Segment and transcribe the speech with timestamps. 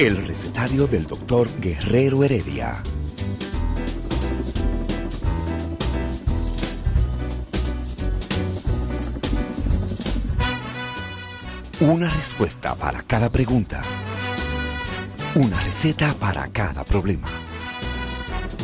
[0.00, 2.82] El recetario del doctor Guerrero Heredia.
[11.80, 13.82] Una respuesta para cada pregunta.
[15.34, 17.28] Una receta para cada problema.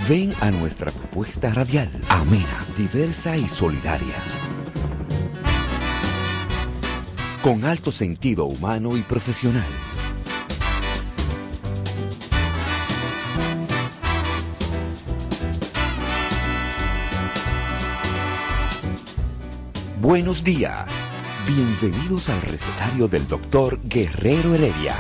[0.09, 4.17] Ven a nuestra propuesta radial, amena, diversa y solidaria.
[7.43, 9.96] Con alto sentido humano y profesional.
[20.09, 21.11] Buenos días.
[21.49, 24.95] Bienvenidos al recetario del doctor Guerrero Heredia.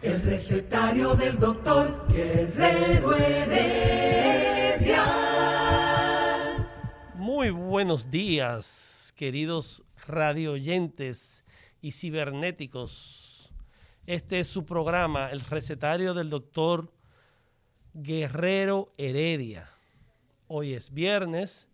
[0.00, 5.04] El recetario del doctor Guerrero Heredia.
[7.16, 11.44] Muy buenos días, queridos radioyentes
[11.82, 13.25] y cibernéticos.
[14.06, 16.92] Este es su programa, el recetario del doctor
[17.92, 19.68] Guerrero Heredia.
[20.46, 21.66] Hoy es viernes,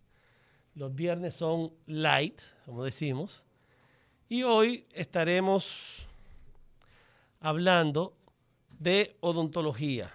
[0.73, 3.45] los viernes son light, como decimos,
[4.29, 6.07] y hoy estaremos
[7.39, 8.17] hablando
[8.79, 10.11] de odontología.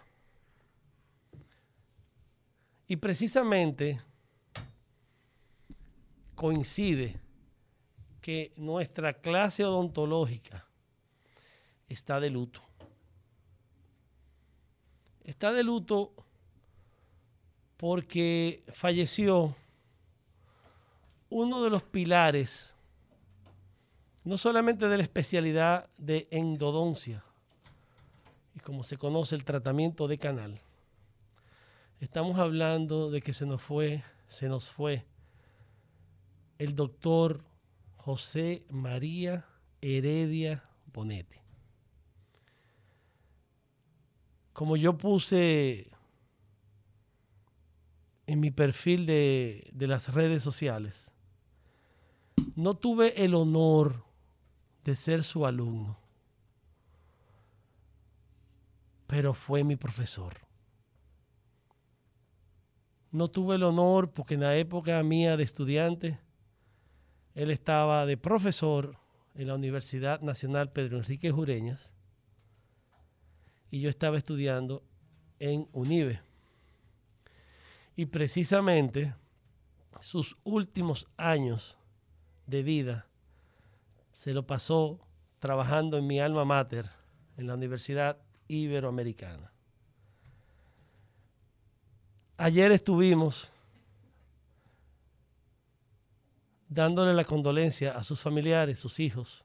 [2.89, 4.02] Y precisamente
[6.34, 7.20] coincide
[8.20, 10.67] que nuestra clase odontológica
[11.89, 12.61] está de luto.
[15.25, 16.12] Está de luto
[17.77, 19.55] porque falleció
[21.30, 22.75] uno de los pilares,
[24.25, 27.25] no solamente de la especialidad de endodoncia,
[28.55, 30.61] y como se conoce el tratamiento de canal,
[32.00, 35.05] estamos hablando de que se nos fue, se nos fue
[36.58, 37.45] el doctor
[37.96, 39.46] José María
[39.80, 41.48] Heredia Bonetti.
[44.58, 45.89] Como yo puse
[48.27, 51.13] en mi perfil de, de, las redes sociales,
[52.57, 54.02] no tuve el honor
[54.83, 55.97] de ser su alumno,
[59.07, 60.35] pero fue mi profesor.
[63.13, 66.18] No tuve el honor porque en la época mía de estudiante,
[67.36, 68.98] él estaba de profesor
[69.36, 71.95] en la Universidad Nacional Pedro Enrique Jureñas
[73.70, 74.83] y yo estaba estudiando
[75.39, 76.20] en UNIBE.
[77.96, 79.14] Y precisamente
[80.01, 81.77] sus últimos años
[82.46, 83.06] de vida
[84.12, 85.01] se lo pasó
[85.39, 86.89] trabajando en mi alma mater,
[87.36, 88.18] en la Universidad
[88.48, 89.52] Iberoamericana.
[92.36, 93.50] Ayer estuvimos
[96.68, 99.45] dándole la condolencia a sus familiares, sus hijos,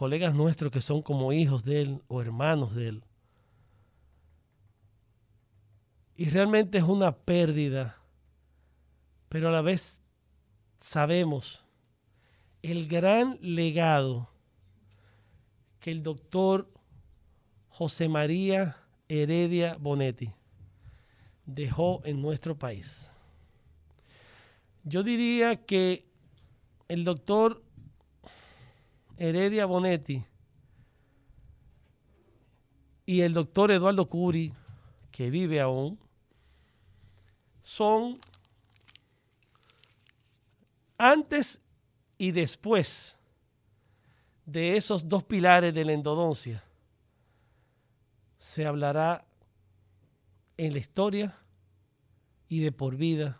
[0.00, 3.04] colegas nuestros que son como hijos de él o hermanos de él.
[6.16, 7.98] Y realmente es una pérdida,
[9.28, 10.00] pero a la vez
[10.78, 11.66] sabemos
[12.62, 14.30] el gran legado
[15.80, 16.72] que el doctor
[17.68, 20.32] José María Heredia Bonetti
[21.44, 23.10] dejó en nuestro país.
[24.82, 26.08] Yo diría que
[26.88, 27.62] el doctor
[29.22, 30.24] Heredia Bonetti
[33.04, 34.54] y el doctor Eduardo Curi,
[35.10, 35.98] que vive aún,
[37.60, 38.18] son
[40.96, 41.60] antes
[42.16, 43.18] y después
[44.46, 46.64] de esos dos pilares de la endodoncia,
[48.38, 49.26] se hablará
[50.56, 51.36] en la historia
[52.48, 53.38] y de por vida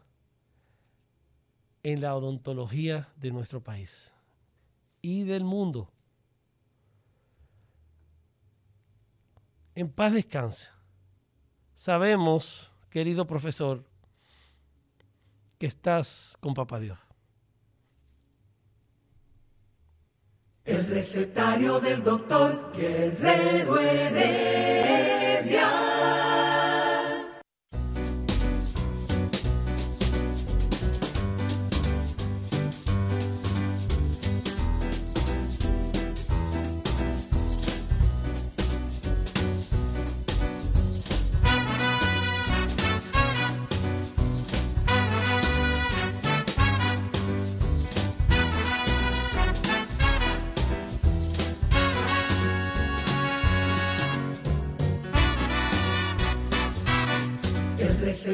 [1.82, 4.12] en la odontología de nuestro país
[5.02, 5.90] y del mundo.
[9.74, 10.70] En paz descanse.
[11.74, 13.84] Sabemos, querido profesor,
[15.58, 16.98] que estás con Papá Dios.
[20.64, 25.89] El recetario del doctor Guerrero Heredia.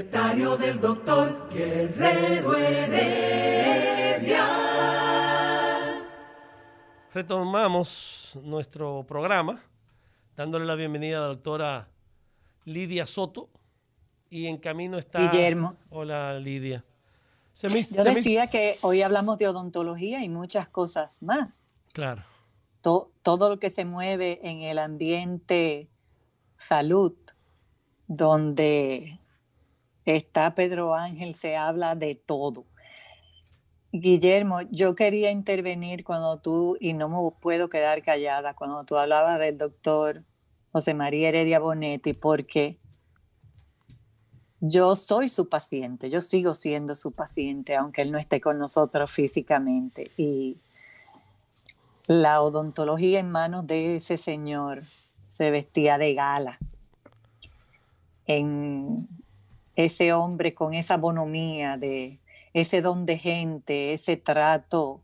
[0.06, 4.46] Recetario del doctor Guerrero Heredia.
[7.12, 9.60] Retomamos nuestro programa
[10.36, 11.88] dándole la bienvenida a la doctora
[12.64, 13.48] Lidia Soto
[14.30, 15.18] y en camino está...
[15.28, 15.76] Guillermo.
[15.90, 16.84] Hola Lidia.
[17.52, 21.68] Se me, Yo decía que hoy hablamos de odontología y muchas cosas más.
[21.92, 22.22] Claro.
[22.82, 25.88] todo lo que se mueve en el ambiente
[26.58, 27.14] salud,
[28.06, 29.18] donde
[30.06, 32.64] está Pedro Ángel, se habla de todo.
[33.92, 39.38] Guillermo, yo quería intervenir cuando tú, y no me puedo quedar callada, cuando tú hablabas
[39.38, 40.22] del doctor
[40.72, 42.78] José María Heredia Bonetti, porque
[44.60, 49.10] yo soy su paciente, yo sigo siendo su paciente, aunque él no esté con nosotros
[49.10, 50.10] físicamente.
[50.16, 50.58] Y
[52.06, 54.84] la odontología en manos de ese señor
[55.26, 56.58] se vestía de gala.
[58.26, 59.08] En
[59.76, 62.18] ese hombre con esa bonomía de
[62.54, 65.02] ese don de gente, ese trato.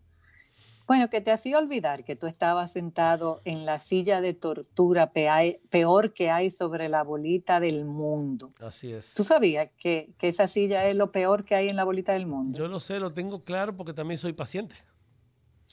[0.86, 6.12] Bueno, que te hacía olvidar que tú estabas sentado en la silla de tortura peor
[6.12, 8.52] que hay sobre la bolita del mundo.
[8.58, 9.14] Así es.
[9.14, 12.26] ¿Tú sabías que, que esa silla es lo peor que hay en la bolita del
[12.26, 12.58] mundo?
[12.58, 14.74] Yo lo sé, lo tengo claro porque también soy paciente.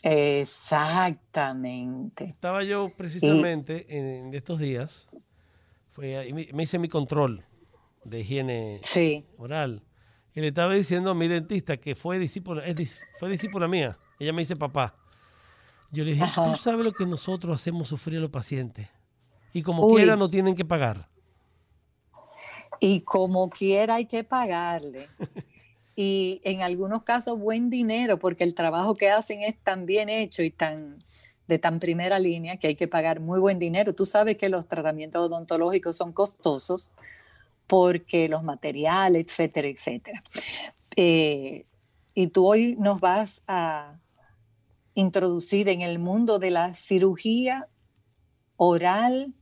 [0.04, 2.26] Exactamente.
[2.26, 5.10] Estaba yo precisamente en estos días,
[5.92, 7.44] fue, me hice mi control
[8.04, 8.82] de higiene
[9.38, 9.84] oral.
[10.34, 12.64] Y le estaba diciendo a mi dentista que fue discípula,
[13.20, 13.98] fue discípula mía.
[14.20, 14.96] Ella me dice papá.
[15.92, 18.88] Yo le dije, tú sabes lo que nosotros hacemos sufrir a los pacientes.
[19.54, 21.10] Y como quiera no tienen que pagar.
[22.80, 25.10] Y como quiera hay que pagarle.
[25.96, 30.44] y en algunos casos buen dinero, porque el trabajo que hacen es tan bien hecho
[30.44, 31.00] y tan
[31.48, 33.96] de tan primera línea que hay que pagar muy buen dinero.
[33.96, 36.94] Tú sabes que los tratamientos odontológicos son costosos
[37.70, 40.24] porque los materiales, etcétera, etcétera.
[40.96, 41.66] Eh,
[42.16, 44.00] y tú hoy nos vas a
[44.96, 47.68] introducir en el mundo de la cirugía
[48.58, 49.34] oral,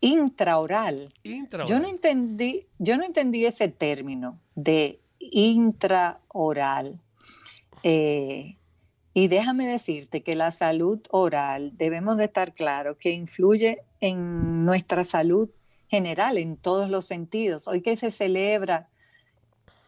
[0.00, 1.14] intraoral.
[1.22, 7.00] Yo no entendí, yo no entendí ese término de intraoral.
[7.84, 8.56] Eh,
[9.14, 15.04] y déjame decirte que la salud oral debemos de estar claros que influye en nuestra
[15.04, 15.48] salud
[15.88, 17.66] general en todos los sentidos.
[17.66, 18.88] Hoy que se celebra,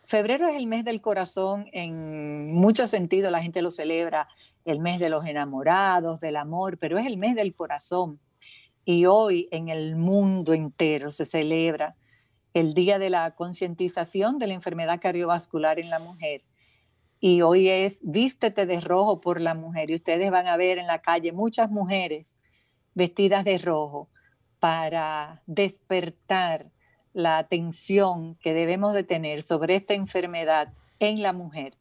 [0.04, 4.28] febrero es el mes del corazón en muchos sentidos, la gente lo celebra,
[4.64, 8.18] el mes de los enamorados, del amor, pero es el mes del corazón.
[8.84, 11.96] Y hoy en el mundo entero se celebra
[12.54, 16.42] el Día de la Concientización de la Enfermedad Cardiovascular en la Mujer.
[17.20, 19.90] Y hoy es Vístete de rojo por la mujer.
[19.90, 22.34] Y ustedes van a ver en la calle muchas mujeres
[22.94, 24.08] vestidas de rojo
[24.60, 26.70] para despertar
[27.12, 31.76] la atención que debemos de tener sobre esta enfermedad en la mujer,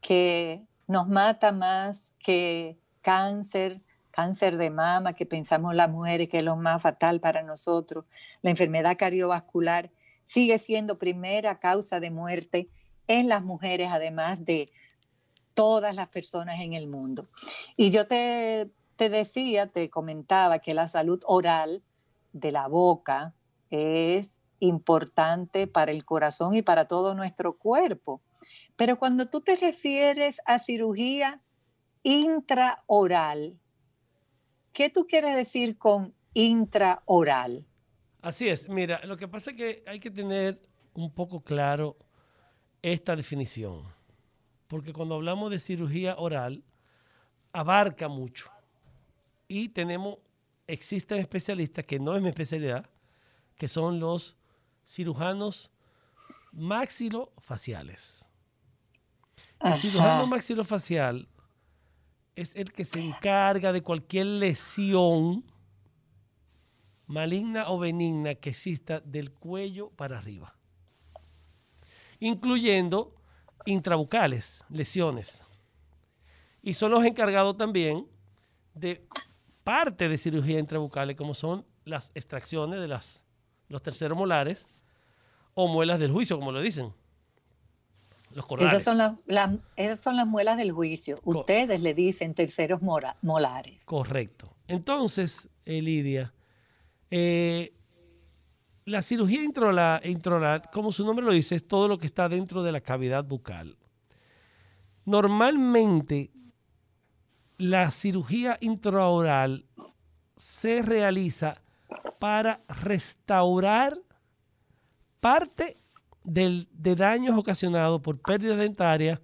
[0.00, 3.80] que nos mata más que cáncer,
[4.10, 8.04] cáncer de mama, que pensamos las mujeres que es lo más fatal para nosotros.
[8.42, 9.90] La enfermedad cardiovascular
[10.24, 12.68] sigue siendo primera causa de muerte
[13.08, 14.70] en las mujeres, además de
[15.54, 17.28] todas las personas en el mundo.
[17.76, 21.82] Y yo te, te decía, te comentaba que la salud oral
[22.34, 23.32] de la boca
[23.70, 28.20] es importante para el corazón y para todo nuestro cuerpo.
[28.76, 31.42] Pero cuando tú te refieres a cirugía
[32.02, 33.58] intraoral,
[34.72, 37.66] ¿qué tú quieres decir con intraoral?
[38.20, 40.60] Así es, mira, lo que pasa es que hay que tener
[40.94, 41.96] un poco claro
[42.82, 43.82] esta definición,
[44.66, 46.64] porque cuando hablamos de cirugía oral,
[47.52, 48.50] abarca mucho
[49.46, 50.18] y tenemos
[50.66, 52.88] existen especialistas, que no es mi especialidad,
[53.56, 54.36] que son los
[54.86, 55.70] cirujanos
[56.52, 58.28] maxilofaciales.
[59.60, 61.28] El cirujano maxilofacial
[62.36, 65.44] es el que se encarga de cualquier lesión
[67.06, 70.54] maligna o benigna que exista del cuello para arriba,
[72.18, 73.14] incluyendo
[73.64, 75.42] intrabucales, lesiones.
[76.62, 78.06] Y son los encargados también
[78.74, 79.06] de
[79.64, 83.22] parte de cirugía intrabucal, como son las extracciones de las,
[83.68, 84.66] los terceros molares
[85.54, 86.92] o muelas del juicio, como lo dicen.
[88.34, 91.20] Los esas, son las, esas son las muelas del juicio.
[91.22, 93.86] Ustedes le dicen terceros molares.
[93.86, 94.52] Correcto.
[94.66, 96.34] Entonces, eh, Lidia,
[97.12, 97.72] eh,
[98.86, 102.72] la cirugía intraoral, como su nombre lo dice, es todo lo que está dentro de
[102.72, 103.76] la cavidad bucal.
[105.04, 106.32] Normalmente
[107.58, 109.64] la cirugía intraoral
[110.36, 111.60] se realiza
[112.18, 113.98] para restaurar
[115.20, 115.76] parte
[116.24, 119.20] del- de daños ocasionados por pérdida dentaria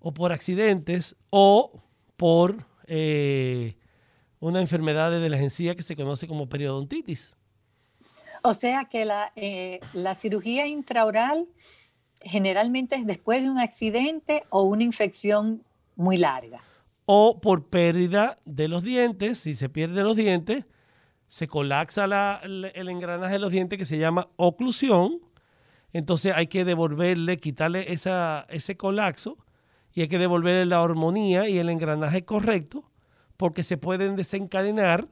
[0.00, 1.82] o por accidentes o
[2.16, 3.76] por eh,
[4.40, 7.36] una enfermedad de las encías que se conoce como periodontitis.
[8.42, 11.48] O sea que la, eh, la cirugía intraoral
[12.20, 15.64] generalmente es después de un accidente o una infección
[15.96, 16.60] muy larga.
[17.06, 19.38] O por pérdida de los dientes.
[19.38, 20.66] Si se pierden los dientes,
[21.28, 25.20] se colapsa la- el engranaje de los dientes que se llama oclusión.
[25.92, 29.38] Entonces hay que devolverle, quitarle esa, ese colapso
[29.94, 32.90] y hay que devolverle la armonía y el engranaje correcto
[33.36, 35.08] porque se pueden desencadenar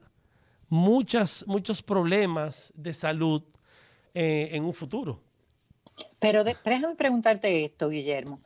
[0.69, 3.43] muchas, muchos problemas de salud
[4.13, 5.21] eh, en un futuro.
[6.19, 8.41] Pero déjame preguntarte esto, Guillermo.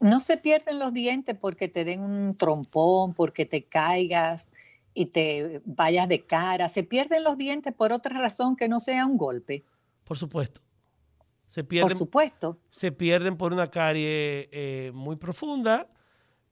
[0.00, 4.50] ¿No se pierden los dientes porque te den un trompón, porque te caigas
[4.94, 6.68] y te vayas de cara?
[6.68, 9.62] ¿Se pierden los dientes por otra razón que no sea un golpe?
[10.04, 10.62] Por supuesto.
[11.46, 12.58] Se Por pierden, supuesto.
[12.70, 15.88] se pierden por una carie eh, muy profunda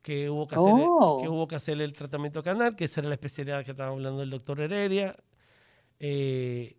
[0.03, 1.19] que hubo que, hacer, Oh.
[1.23, 4.23] que hubo que hacerle el tratamiento canal, que esa era la especialidad que estaba hablando
[4.23, 5.17] el doctor Heredia.
[6.01, 6.77] Eh,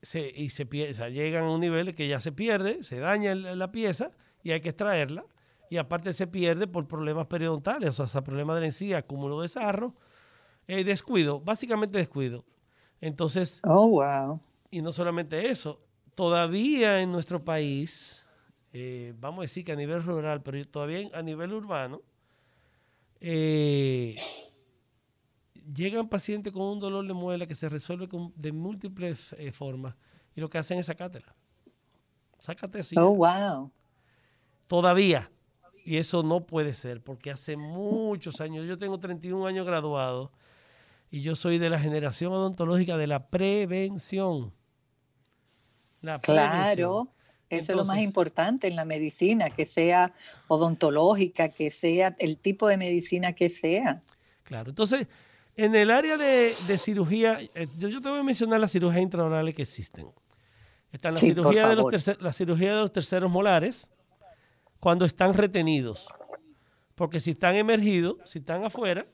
[0.00, 2.98] se- y se pierde, o sea, llegan a un nivel que ya se pierde, se
[2.98, 4.10] daña la pieza
[4.42, 5.24] y hay que extraerla.
[5.72, 9.48] Y aparte se pierde por problemas periodontales, o sea, problemas de la encía, acúmulo de
[9.48, 9.94] sarro,
[10.66, 12.44] eh, descuido, básicamente descuido.
[13.00, 14.38] Entonces, Oh, wow.
[14.70, 15.80] y no solamente eso,
[16.14, 18.22] todavía en nuestro país,
[18.74, 22.02] eh, vamos a decir que a nivel rural, pero todavía a nivel urbano,
[23.18, 24.16] eh,
[25.74, 29.94] llegan pacientes con un dolor de muela que se resuelve con- de múltiples eh, formas
[30.36, 31.34] y lo que hacen es sacártela.
[32.38, 32.94] Sácate eso.
[33.00, 33.72] Oh, wow.
[34.66, 35.30] Todavía.
[35.84, 40.30] Y eso no puede ser, porque hace muchos años, yo tengo 31 años graduado
[41.10, 44.52] y yo soy de la generación odontológica de la prevención.
[46.00, 46.46] La prevención.
[46.76, 47.08] Claro.
[47.50, 50.14] Eso es lo más importante en la medicina, que sea
[50.48, 54.02] odontológica, que sea el tipo de medicina que sea.
[54.42, 54.70] Claro.
[54.70, 55.06] Entonces,
[55.54, 59.02] en el área de, de cirugía, eh, yo, yo te voy a mencionar las cirugías
[59.02, 60.06] intraorales que existen.
[60.92, 63.90] Están la Sí, cirugía de los tercer- la cirugía de los terceros molares
[64.82, 66.08] cuando están retenidos.
[66.96, 69.06] Porque si están emergidos, si están afuera,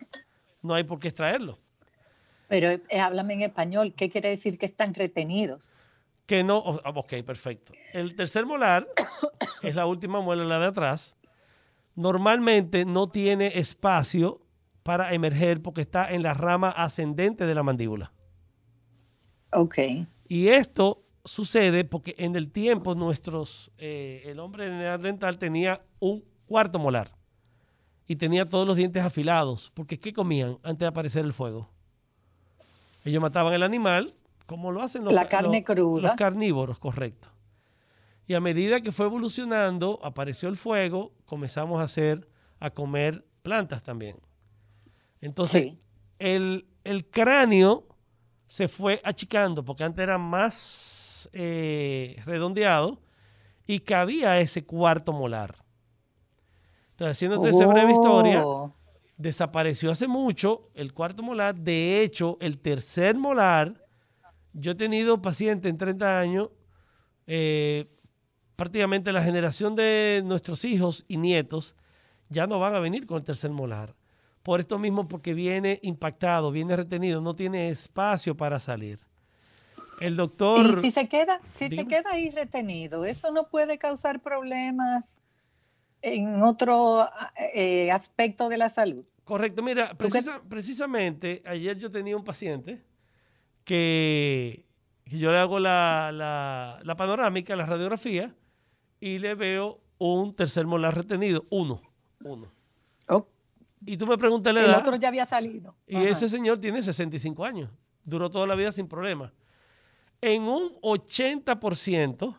[0.62, 1.58] no hay por qué extraerlos.
[2.48, 5.76] Pero eh, háblame en español, ¿qué quiere decir que están retenidos?
[6.24, 7.74] Que no, ah, ok, perfecto.
[7.92, 8.88] El tercer molar
[9.62, 11.14] es la última muela, la de atrás.
[11.94, 14.40] Normalmente no tiene espacio
[14.84, 18.14] para emerger porque está en la rama ascendente de la mandíbula.
[19.52, 19.76] Ok.
[20.28, 26.78] Y esto sucede porque en el tiempo nuestros, eh, el hombre neandertal tenía un cuarto
[26.78, 27.12] molar
[28.06, 29.70] y tenía todos los dientes afilados.
[29.74, 31.68] Porque ¿qué comían antes de aparecer el fuego?
[33.04, 34.14] Ellos mataban el animal,
[34.46, 36.08] como lo hacen los, La ca- carne los- cruda.
[36.08, 37.28] los carnívoros, correcto.
[38.26, 42.28] Y a medida que fue evolucionando, apareció el fuego, comenzamos a hacer,
[42.60, 44.16] a comer plantas también.
[45.20, 45.80] Entonces, Sí.
[46.18, 47.86] el, el cráneo
[48.46, 50.44] se fue achicando, porque antes era más
[51.32, 53.00] eh, redondeado
[53.66, 55.56] y cabía ese cuarto molar.
[56.92, 58.72] Entonces, haciéndote esa breve historia, Oh,
[59.18, 61.54] desapareció hace mucho el cuarto molar.
[61.54, 63.84] De hecho, el tercer molar,
[64.52, 66.50] yo he tenido pacientes en 30 años,
[67.26, 67.90] eh,
[68.56, 71.74] prácticamente la generación de nuestros hijos y nietos
[72.28, 73.94] ya no van a venir con el tercer molar.
[74.42, 79.00] Por esto mismo, porque viene impactado, viene retenido, no tiene espacio para salir.
[80.00, 80.78] El doctor...
[80.78, 85.04] Y si se queda, si se queda ahí retenido, eso no puede causar problemas
[86.02, 87.08] en otro
[87.54, 89.04] eh, aspecto de la salud.
[89.24, 92.82] Correcto, mira, precisa- precisamente ayer yo tenía un paciente
[93.64, 94.64] que,
[95.04, 98.34] que yo le hago la, la- la panorámica, la radiografía,
[99.00, 101.82] y le veo un tercer molar retenido, uno,
[102.24, 102.46] uno.
[103.86, 105.76] Y tú me preguntas la El otro ya había salido.
[105.86, 106.08] y Ajá.
[106.08, 107.70] ese señor tiene 65 años,
[108.02, 109.32] duró toda la vida sin problema.
[110.20, 112.36] En un 80%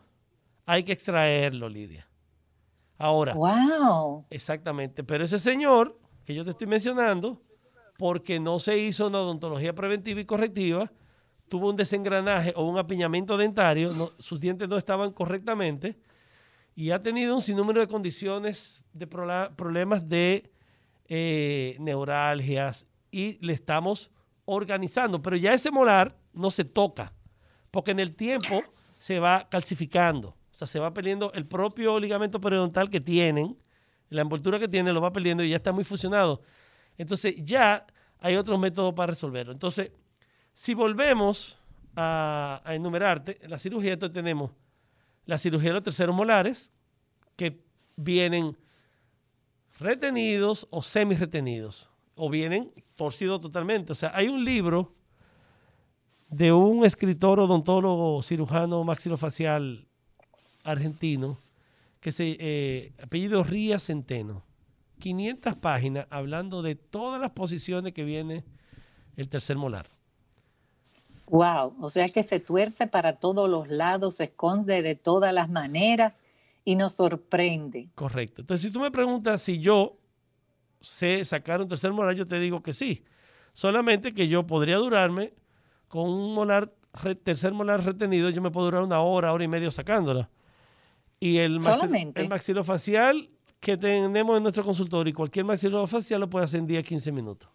[0.66, 2.06] hay que extraerlo, Lidia.
[2.98, 4.26] Ahora, Wow.
[4.30, 7.40] Exactamente, pero ese señor que yo te estoy mencionando,
[7.98, 10.90] porque no se hizo una odontología preventiva y correctiva,
[11.48, 15.98] tuvo un desengranaje o un apiñamiento dentario, no- sus dientes no estaban correctamente
[16.76, 20.50] y ha tenido un sinnúmero de condiciones, de problemas de
[21.08, 24.10] eh, neuralgias y le estamos
[24.44, 27.12] organizando, pero ya ese molar no se toca,
[27.70, 28.62] porque en el tiempo
[28.98, 33.56] se va calcificando, o sea, se va perdiendo el propio ligamento periodontal que tienen,
[34.08, 36.42] la envoltura que tiene lo va perdiendo y ya está muy fusionado.
[36.98, 37.86] Entonces ya
[38.18, 39.52] hay otros métodos para resolverlo.
[39.52, 39.92] Entonces,
[40.52, 41.58] si volvemos
[41.96, 44.52] a, enumerarte, en la cirugía entonces tenemos
[45.26, 46.72] la cirugía de los terceros molares,
[47.36, 47.62] que
[47.96, 48.56] vienen
[49.78, 53.92] retenidos o semi-retenidos, o vienen torcidos totalmente.
[53.92, 54.94] O sea, hay un libro
[56.30, 59.86] de un escritor odontólogo cirujano maxilofacial
[60.62, 61.38] argentino,
[62.00, 64.44] que se eh, apellido Rías Centeno.
[65.00, 68.44] 500 páginas hablando de todas las posiciones que viene
[69.16, 69.86] el tercer molar.
[71.26, 75.48] Wow, o sea que se tuerce para todos los lados, se esconde de todas las
[75.48, 76.22] maneras
[76.64, 77.88] y nos sorprende.
[77.94, 78.42] Correcto.
[78.42, 79.96] Entonces, si tú me preguntas si yo
[80.80, 83.04] sé sacar un tercer molar, yo te digo que sí.
[83.52, 85.32] Solamente que yo podría durarme
[85.90, 86.72] con un molar,
[87.24, 90.30] tercer molar retenido, yo me puedo durar una hora, hora y media sacándola.
[91.18, 91.58] Y el,
[92.14, 93.28] el maxilofacial
[93.58, 97.50] que tenemos en nuestro consultorio y cualquier maxilofacial lo puede hacer en 10, 15 minutos.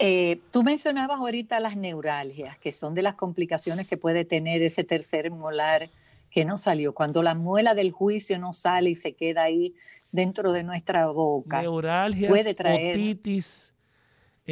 [0.00, 4.82] Eh, tú mencionabas ahorita las neuralgias, que son de las complicaciones que puede tener ese
[4.82, 5.90] tercer molar
[6.28, 9.76] que no salió, cuando la muela del juicio no sale y se queda ahí
[10.10, 11.62] dentro de nuestra boca.
[11.62, 13.72] Neuralgias, puede traer, otitis,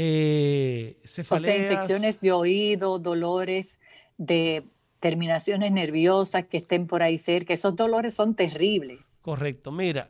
[0.01, 0.97] eh,
[1.29, 3.81] O sea, infecciones de oído, dolores
[4.17, 4.63] de
[5.01, 7.53] terminaciones nerviosas que estén por ahí cerca.
[7.53, 9.19] Esos dolores son terribles.
[9.23, 9.73] Correcto.
[9.73, 10.09] Mira,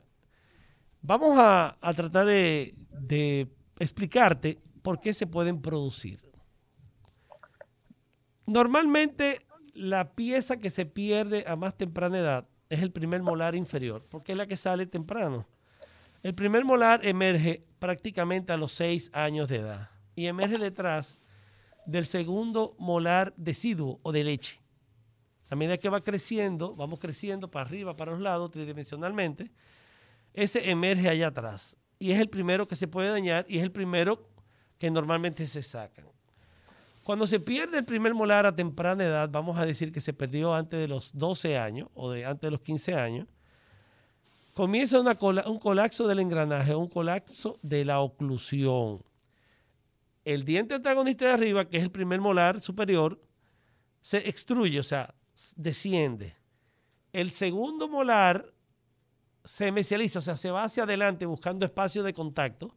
[1.00, 6.21] vamos a, tratar de, explicarte por qué se pueden producir.
[8.45, 9.40] Normalmente
[9.73, 14.33] la pieza que se pierde a más temprana edad es el primer molar inferior, porque
[14.33, 15.47] es la que sale temprano.
[16.23, 21.19] El primer molar emerge prácticamente a los 6 años de edad y emerge detrás
[21.87, 24.61] del segundo molar deciduo o de leche.
[25.49, 29.51] A medida que va creciendo, vamos creciendo para arriba, para los lados, tridimensionalmente,
[30.35, 31.77] ese emerge allá atrás.
[31.99, 34.29] Y es el primero que se puede dañar y es el primero
[34.79, 36.05] que normalmente se saca.
[37.05, 40.55] Cuando se pierde el primer molar a temprana edad, vamos a decir que se perdió
[40.55, 43.27] antes de los 12 años o de antes de los 15 años,
[44.59, 49.05] comienza un colapso del engranaje, un colapso de la oclusión.
[50.25, 53.21] El diente antagonista de arriba, que es el primer molar superior,
[54.03, 55.14] se extruye, o sea,
[55.55, 56.35] desciende.
[57.12, 58.53] El segundo molar
[59.44, 62.75] se mesializa, o sea, se va hacia adelante buscando espacio de contacto,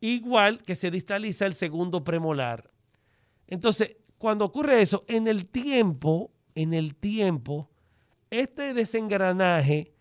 [0.00, 2.70] igual que se distaliza el segundo premolar.
[3.46, 7.68] Entonces, cuando ocurre eso, en el tiempo, en el tiempo,
[8.30, 9.92] este desengranaje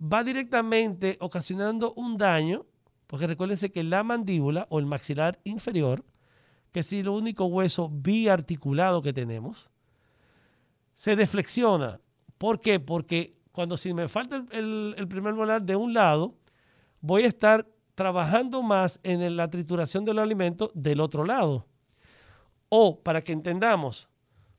[0.00, 2.66] va directamente ocasionando un daño,
[3.06, 6.04] porque recuérdense que la mandíbula o el maxilar inferior,
[6.72, 9.70] que es el único hueso biarticulado que tenemos,
[10.94, 12.00] se deflexiona.
[12.36, 12.80] ¿Por qué?
[12.80, 16.34] Porque cuando si me falta el, primer molar de un lado,
[17.00, 21.66] voy a estar trabajando más en la trituración del alimento del otro lado.
[22.68, 24.08] O, para que entendamos,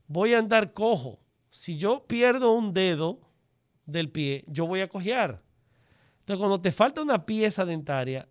[0.06, 1.20] voy a andar cojo.
[1.50, 3.20] Si yo pierdo un dedo
[3.90, 5.42] del pie, yo voy a cojear.
[6.20, 8.28] Entonces, cuando te falta una pieza dentaria,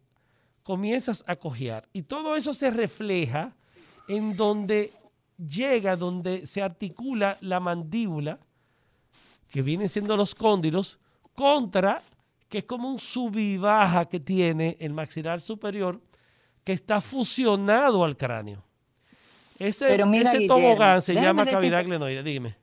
[0.64, 1.88] comienzas a cojear.
[1.94, 3.56] Y todo eso se refleja
[4.08, 4.92] en donde
[5.38, 8.40] llega donde se articula la mandíbula,
[9.50, 11.00] que vienen siendo los cóndilos,
[11.34, 12.02] contra,
[12.48, 16.02] que es como un sub y baja que tiene el maxilar superior,
[16.64, 18.64] que está fusionado al cráneo.
[19.58, 19.98] Ese,
[20.48, 22.24] tobogán se llama cavidad glenoide.
[22.24, 22.56] Dime.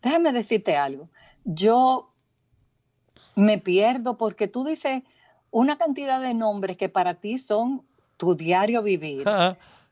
[0.00, 1.08] Déjame decirte algo.
[1.50, 2.12] Yo
[3.34, 5.02] me pierdo porque tú dices
[5.50, 7.86] una cantidad de nombres que para ti son
[8.18, 9.24] tu diario vivir.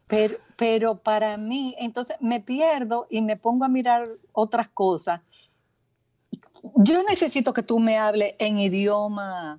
[0.07, 5.23] Pero, pero para mí, entonces me pierdo y me pongo a mirar otras cosas.
[6.75, 9.57] Yo necesito que tú me hables en idioma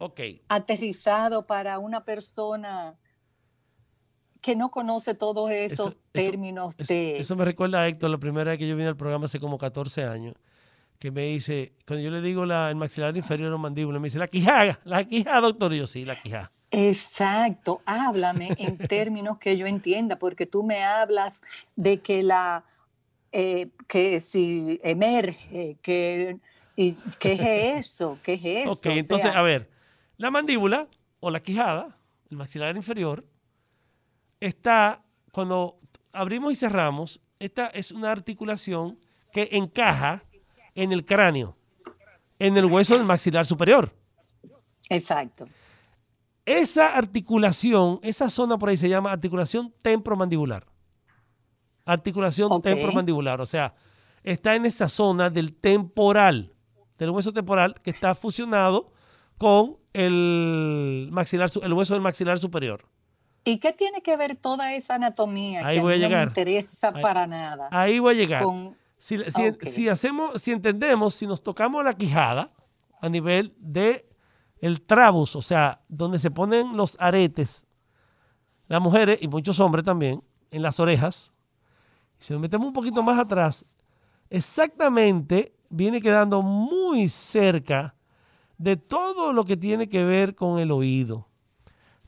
[0.48, 2.96] aterrizado para una persona
[4.40, 7.20] que no conoce todos esos términos eso, de...
[7.20, 9.58] Eso me recuerda a Héctor, la primera vez que yo vine al programa hace como
[9.58, 10.36] 14 años,
[11.00, 14.20] que me dice, cuando yo le digo la, el maxilar inferior o mandíbula, me dice,
[14.20, 16.52] la quijada, la quijada, doctor, y yo sí, la quijada.
[16.72, 21.42] Exacto, háblame en términos que yo entienda, porque tú me hablas
[21.76, 22.64] de que la
[23.32, 26.38] eh, que si emerge, que
[26.76, 28.20] y, ¿qué es eso?
[28.24, 28.72] ¿Qué es eso?
[28.72, 29.70] Ok, entonces, a ver,
[30.18, 30.88] la mandíbula
[31.20, 31.98] o la quijada,
[32.30, 33.26] el maxilar inferior,
[34.40, 35.80] está, cuando
[36.12, 39.00] abrimos y cerramos, esta es una articulación
[39.32, 40.24] que encaja
[40.78, 41.58] en el cráneo,
[42.38, 43.92] en el hueso del maxilar superior.
[44.90, 45.48] Exacto.
[46.46, 50.66] Esa articulación, esa zona por ahí se llama articulación temporomandibular.
[51.84, 53.74] Articulación temporomandibular, o sea,
[54.24, 56.54] está en esa zona del temporal,
[57.00, 58.94] del hueso temporal que está fusionado
[59.40, 62.86] con el maxilar, el hueso del maxilar superior.
[63.44, 66.12] ¿Y qué tiene que ver toda esa anatomía ahí que voy a llegar.
[66.12, 67.68] no me interesa para nada?
[67.72, 68.44] Ahí voy a llegar.
[69.00, 69.18] Si,
[69.72, 72.52] si, hacemos, si entendemos, si nos tocamos la quijada
[73.00, 74.08] a nivel de
[74.60, 77.66] el trabus, o sea, donde se ponen los aretes,
[78.68, 81.32] las mujeres y muchos hombres también, en las orejas,
[82.20, 83.66] si nos metemos un poquito más atrás,
[84.30, 87.96] exactamente viene quedando muy cerca
[88.58, 91.28] de todo lo que tiene que ver con el oído.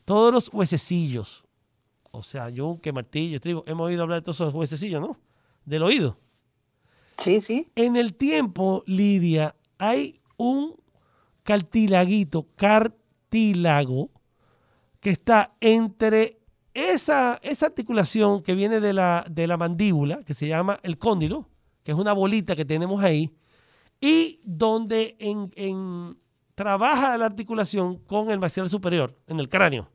[0.04, 1.44] Todos los huesecillos.
[2.10, 5.16] O sea, yunque, martillo, estribo, hemos oído hablar de todos esos huesecillos, ¿no?
[5.64, 6.18] Del oído.
[7.74, 10.74] En el tiempo, Lidia, hay un
[11.42, 14.10] cartilaguito, cartílago,
[15.00, 16.40] que está entre
[16.74, 21.48] esa, esa articulación que viene de la, de la mandíbula, que se llama el cóndilo,
[21.82, 23.30] que es una bolita que tenemos ahí,
[24.00, 26.16] y donde en,
[26.54, 29.90] trabaja la articulación con el maxilar superior, en el cráneo.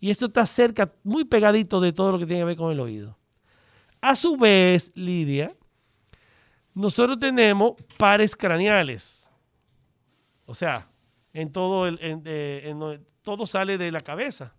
[0.00, 2.80] Y esto está cerca, muy pegadito de todo lo que tiene que ver con el
[2.80, 3.18] oído.
[4.02, 5.56] A su vez, Lidia,
[6.76, 9.26] nosotros tenemos pares craneales.
[10.44, 10.86] O sea,
[11.32, 14.52] en todo, el, en, todo sale de la cabeza.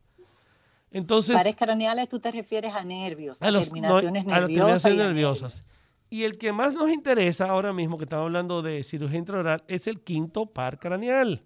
[0.90, 5.72] Entonces, pares craneales tú te refieres a nervios, a, terminaciones nerviosas.
[6.10, 9.86] Y el que más nos interesa ahora mismo, que estamos hablando de cirugía intraoral, es
[9.86, 11.44] el quinto par craneal.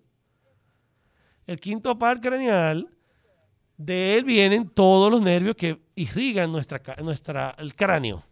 [1.47, 2.87] El quinto par craneal,
[3.75, 8.23] de él vienen todos los nervios que irrigan nuestra, nuestra, el cráneo.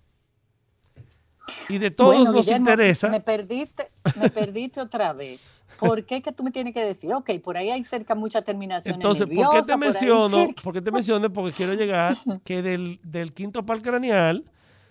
[1.69, 3.07] Y de todos nos interesa.
[3.09, 5.39] Me perdiste, me perdiste otra vez.
[5.79, 7.13] ¿Por qué que tú me tienes que decir?
[7.13, 10.47] Ok, por ahí hay cerca muchas terminaciones Entonces, ¿por qué te menciono?
[10.61, 11.31] ¿Por qué te menciono?
[11.31, 14.43] Porque quiero llegar que del, del quinto par craneal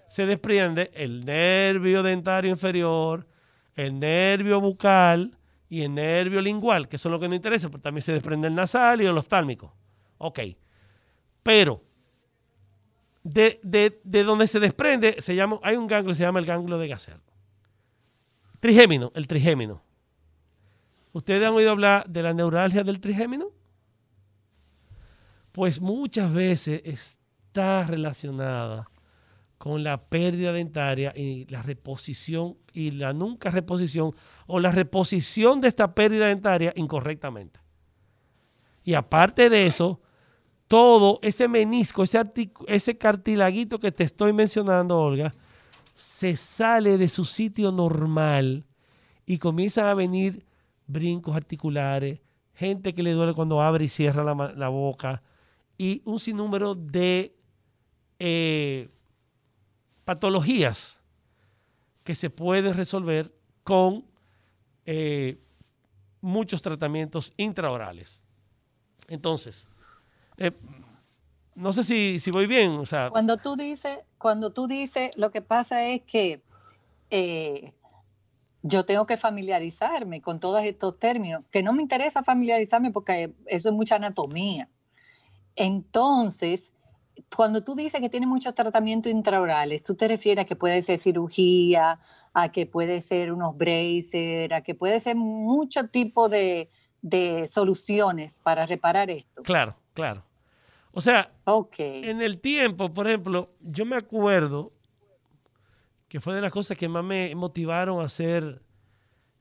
[0.09, 3.27] se desprende el nervio dentario inferior,
[3.75, 5.37] el nervio bucal
[5.68, 8.55] y el nervio lingual, que son lo que nos interesa, pero también se desprende el
[8.55, 9.75] nasal y el oftálmico.
[10.16, 10.40] Ok.
[11.42, 11.83] Pero
[13.29, 16.88] de, donde se desprende, se llama, hay un ganglio que se llama el ganglio de
[16.88, 17.21] Gasser.
[18.61, 19.83] Trigémino, el trigémino.
[21.12, 23.49] ¿Ustedes han oído hablar de la neuralgia del trigémino?
[25.53, 28.88] Pues muchas veces está relacionada
[29.59, 34.14] con la pérdida dentaria y la reposición y la nunca reposición
[34.47, 37.61] o la reposición de esta pérdida dentaria incorrectamente.
[38.85, 40.01] Y aparte de eso,
[40.68, 42.22] todo ese menisco, ese,
[42.66, 45.33] ese cartilaguito que te estoy mencionando, Olga,
[45.94, 48.64] se sale de su sitio normal
[49.26, 50.46] y comienzan a venir
[50.87, 52.20] brincos articulares,
[52.54, 55.22] gente que le duele cuando abre y cierra la, boca
[55.76, 57.35] y un sinnúmero de
[58.18, 58.88] eh,
[60.04, 61.00] patologías
[62.04, 64.04] que se pueden resolver con
[64.87, 65.38] eh,
[66.20, 68.22] muchos tratamientos intraorales.
[69.09, 69.66] Entonces,
[70.38, 70.53] eh,
[71.55, 72.72] no sé si, si, voy bien.
[72.72, 76.40] O sea, cuando tú dices, cuando tú dices, lo que pasa es que
[77.11, 77.72] eh,
[78.62, 83.68] yo tengo que familiarizarme con todos estos términos, que no me interesa familiarizarme porque eso
[83.68, 84.68] es mucha anatomía.
[85.57, 86.72] Entonces,
[87.35, 90.98] cuando tú dices que tiene muchos tratamientos intraorales, tú te refieres a que puede ser
[90.98, 92.01] cirugía,
[92.33, 96.70] a que puede ser unos braces, a que puede ser mucho tipo de,
[97.48, 99.42] soluciones para reparar esto.
[99.42, 100.22] Claro, claro.
[100.99, 101.33] O sea,
[101.79, 104.73] en el tiempo, por ejemplo, yo me acuerdo
[106.09, 108.61] que fue de las cosas que más me motivaron a hacer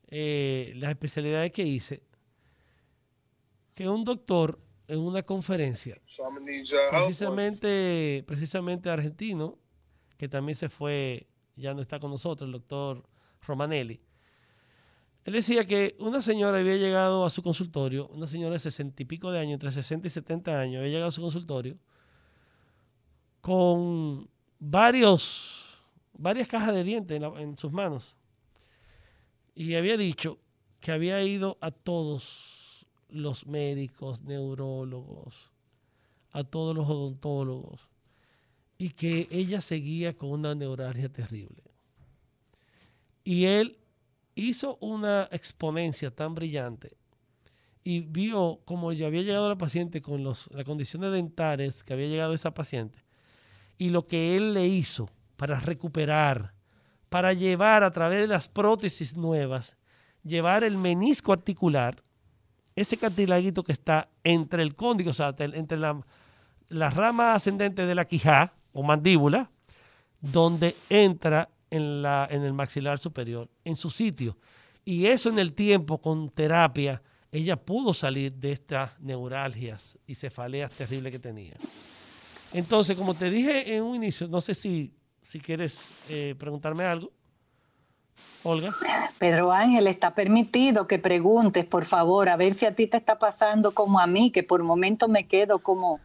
[0.07, 2.03] eh, las especialidades que hice,
[3.73, 5.99] que un doctor en una conferencia,
[6.91, 9.57] precisamente, precisamente argentino,
[10.15, 13.03] que también se fue, ya no está con nosotros, el doctor
[13.41, 13.99] Romanelli.
[15.27, 19.05] Él decía que una señora había llegado a su consultorio, una señora de sesenta y
[19.05, 21.77] pico de años, entre 60 y 70 años, había llegado a su consultorio
[23.41, 25.81] con varios,
[26.13, 28.15] varias cajas de dientes en, en sus manos.
[29.53, 30.39] Y había dicho
[30.79, 35.51] que había ido a todos los médicos, neurólogos,
[36.31, 37.81] a todos los odontólogos,
[38.77, 41.63] y que ella seguía con una neuralgia terrible.
[43.25, 43.77] Y él
[44.37, 46.95] hizo una exponencia tan brillante
[47.83, 52.33] y vio cómo ya había llegado la paciente con las condiciones dentales que había llegado
[52.33, 52.99] esa paciente
[53.77, 56.53] y lo que él le hizo para recuperar,
[57.09, 59.77] para llevar a través de las prótesis nuevas,
[60.23, 62.03] llevar el menisco articular
[62.75, 65.99] ese cartilaguito que está entre el cóndigo, o sea, entre la,
[66.91, 69.49] rama ascendente de la quijá o mandíbula,
[70.21, 74.37] donde entra en, la, en el maxilar superior, en su sitio.
[74.85, 77.01] Y eso en el tiempo, con terapia,
[77.31, 81.55] ella pudo salir de estas neuralgias y cefaleas terribles que tenía.
[82.53, 87.11] Entonces, como te dije en un inicio, no sé si, si quieres eh, preguntarme algo.
[88.43, 88.73] Olga.
[89.19, 93.19] Pedro Ángel, está permitido que preguntes, por favor, a ver si a ti te está
[93.19, 95.99] pasando como a mí, que por momento me quedo como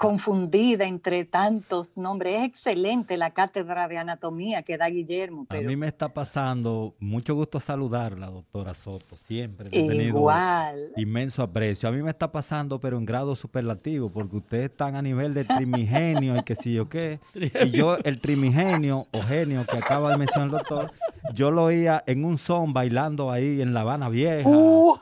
[0.00, 2.36] confundida entre tantos nombres.
[2.36, 5.46] Es excelente la cátedra de anatomía que da Guillermo.
[5.50, 9.68] A mí me está pasando, mucho gusto saludarla, doctora Soto, siempre.
[9.70, 10.92] He Igual.
[10.96, 11.86] inmenso aprecio.
[11.86, 15.44] A mí me está pasando, pero en grado superlativo, porque ustedes están a nivel de
[15.44, 17.20] trimigenio y que sí o qué.
[17.34, 20.92] Y yo, el trimigenio o genio que acaba de mencionar el doctor,
[21.34, 24.48] yo lo oía en un son bailando ahí en La Habana Vieja.
[24.48, 24.98] Uh.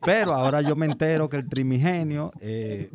[0.00, 2.30] pero ahora yo me entero que el trimigenio...
[2.40, 2.92] Eh,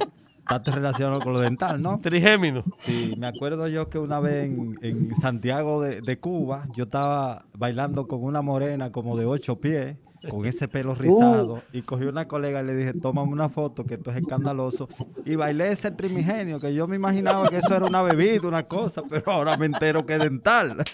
[0.50, 2.00] está relacionado con lo dental, ¿no?
[2.00, 2.64] Trigémino.
[2.80, 4.46] Sí, me acuerdo yo que una vez
[4.82, 9.98] en, Santiago de, de, Cuba, yo estaba bailando con una morena como de ocho pies
[10.30, 10.96] con ese pelo uh.
[10.96, 14.88] rizado y cogí una colega y le dije, tómame una foto, que esto es escandaloso.
[15.26, 19.02] Y bailé ese primigenio, que yo me imaginaba que eso era una bebida, una cosa,
[19.10, 20.78] pero ahora me entero que es dental.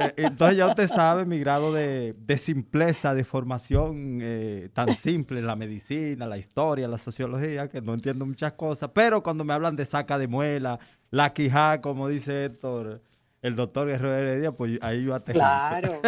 [0.00, 5.46] Eh, entonces ya usted sabe mi grado de, simpleza, de formación eh, tan simple en
[5.48, 9.74] la medicina, la historia, la sociología, que no entiendo muchas cosas, pero cuando me hablan
[9.74, 10.78] de saca de muela,
[11.10, 13.02] la quijá, como dice Héctor,
[13.42, 15.44] el doctor Guerrero Heredia, pues ahí yo aterrizo.
[15.44, 16.00] Claro.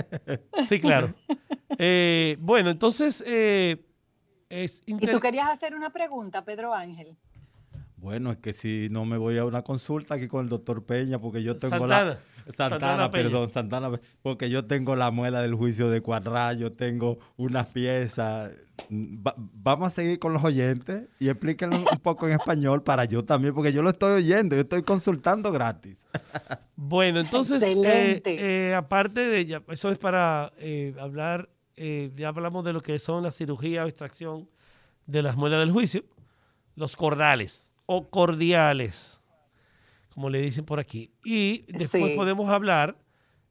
[0.68, 1.14] sí, claro.
[1.78, 3.22] Eh, bueno, entonces...
[3.26, 3.82] Eh,
[4.48, 7.16] es ¿Y tú querías hacer una pregunta, Pedro Ángel?
[7.96, 11.18] Bueno, es que si no me voy a una consulta aquí con el doctor Peña,
[11.18, 12.18] porque yo tengo la...
[12.48, 13.90] Santana, perdón, Santana,
[14.22, 16.02] porque yo tengo la muela del juicio de
[16.56, 18.52] yo tengo unas piezas.
[18.88, 23.52] vamos a seguir con los oyentes y explíquenlo un poco en español para yo también,
[23.52, 26.06] porque yo lo estoy oyendo, yo estoy consultando gratis.
[26.76, 32.74] Bueno, entonces, eh, eh, aparte de, ya, eso es para eh, hablar, ya hablamos de
[32.74, 34.48] lo que son la cirugía o extracción
[35.06, 36.04] de las muelas del juicio,
[36.76, 39.16] los cordales o cordiales
[40.16, 41.12] como le dicen por aquí.
[41.22, 42.96] Y después podemos hablar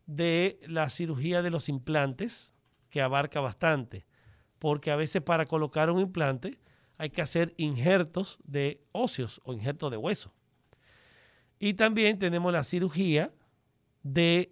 [0.08, 2.56] de la cirugía de los implantes,
[2.90, 4.08] que abarca bastante,
[4.58, 6.58] porque a veces para colocar un implante
[6.98, 10.34] hay que hacer injertos de óseos o injertos de hueso.
[11.60, 13.32] Y también tenemos la cirugía
[14.02, 14.52] de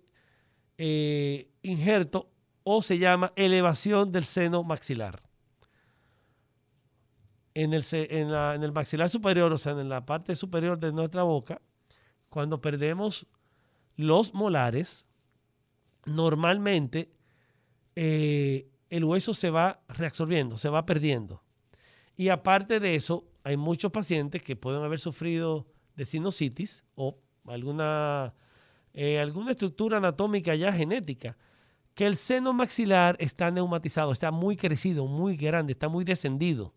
[0.77, 2.29] eh, injerto
[2.63, 5.23] o se llama elevación del seno maxilar.
[7.55, 11.61] En el, en el maxilar superior, o sea, en la parte superior de nuestra boca,
[12.29, 13.27] cuando perdemos
[13.95, 15.05] los molares,
[16.05, 17.11] normalmente
[17.95, 21.43] eh, el hueso se va reabsorbiendo, se va perdiendo.
[22.15, 28.33] Y aparte de eso, hay muchos pacientes que pueden haber sufrido de sinusitis o alguna,
[28.93, 31.37] eh, alguna estructura anatómica ya genética,
[31.93, 36.73] que el seno maxilar está neumatizado, está muy crecido, muy grande, está muy descendido.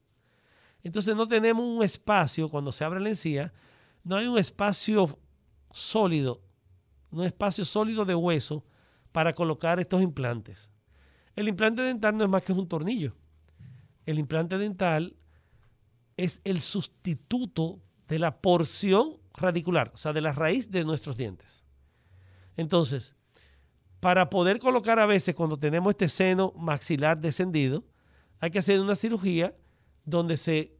[0.86, 3.52] Entonces no tenemos un espacio, cuando se abre la encía,
[4.04, 5.18] no hay un espacio
[5.72, 6.40] sólido,
[7.10, 8.64] un espacio sólido de hueso
[9.10, 10.70] para colocar estos implantes.
[11.34, 13.16] El implante dental no es más que un tornillo.
[14.04, 15.16] El implante dental
[16.16, 21.64] es el sustituto de la porción radicular, o sea, de la raíz de nuestros dientes.
[22.56, 23.16] Entonces,
[23.98, 27.82] para poder colocar a veces cuando tenemos este seno maxilar descendido,
[28.38, 29.52] hay que hacer una cirugía
[30.04, 30.75] donde se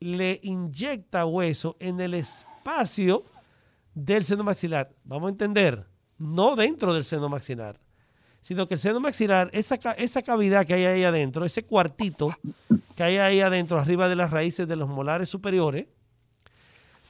[0.00, 3.24] le inyecta hueso en el espacio
[3.94, 4.90] del seno maxilar.
[5.04, 5.86] Vamos a entender,
[6.18, 7.80] no dentro del seno maxilar,
[8.40, 12.30] sino que el seno maxilar, esa, esa cavidad que hay ahí adentro, ese cuartito
[12.96, 15.86] que hay ahí adentro, arriba de las raíces de los molares superiores,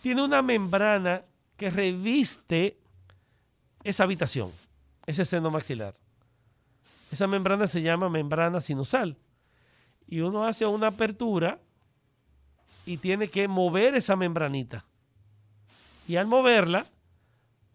[0.02, 1.22] tiene una membrana
[1.56, 2.78] que reviste
[3.82, 4.50] esa habitación,
[5.06, 5.94] ese seno maxilar.
[7.10, 9.16] Esa membrana se llama membrana sinusal.
[10.06, 11.58] Y uno hace una apertura
[12.88, 14.86] y tiene que mover esa membranita.
[16.08, 16.86] Y al moverla,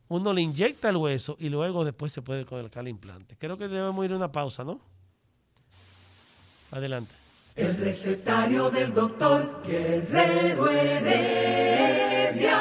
[0.08, 3.38] uno le inyecta el hueso y luego después se puede colocar el implante.
[3.38, 4.82] Creo que debemos ir a una pausa, ¿no?
[6.72, 7.14] Adelante.
[7.56, 12.60] El recetario del doctor Guerrero Heredia.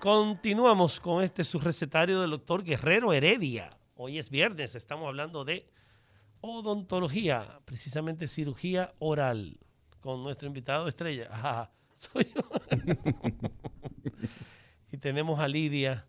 [0.00, 3.70] Continuamos con este su recetario del doctor Guerrero Heredia.
[3.94, 5.70] Hoy es viernes, estamos hablando de
[6.40, 9.60] odontología, precisamente cirugía oral,
[10.00, 11.70] con nuestro invitado estrella.
[11.96, 12.42] soy yo.
[14.92, 16.06] y tenemos a Lidia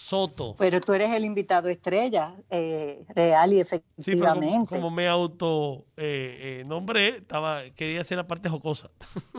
[0.00, 0.56] Soto.
[0.58, 4.74] Pero tú eres el invitado estrella, eh, real y efectivamente.
[4.74, 8.90] como, me auto eh, eh, nombré, estaba, quería hacer la parte jocosa.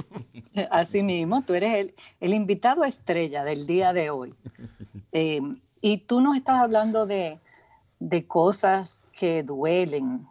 [0.71, 4.35] Así mismo, tú eres el, invitado estrella del día de hoy.
[5.81, 7.39] y tú nos estás hablando de,
[8.27, 10.27] cosas que duelen,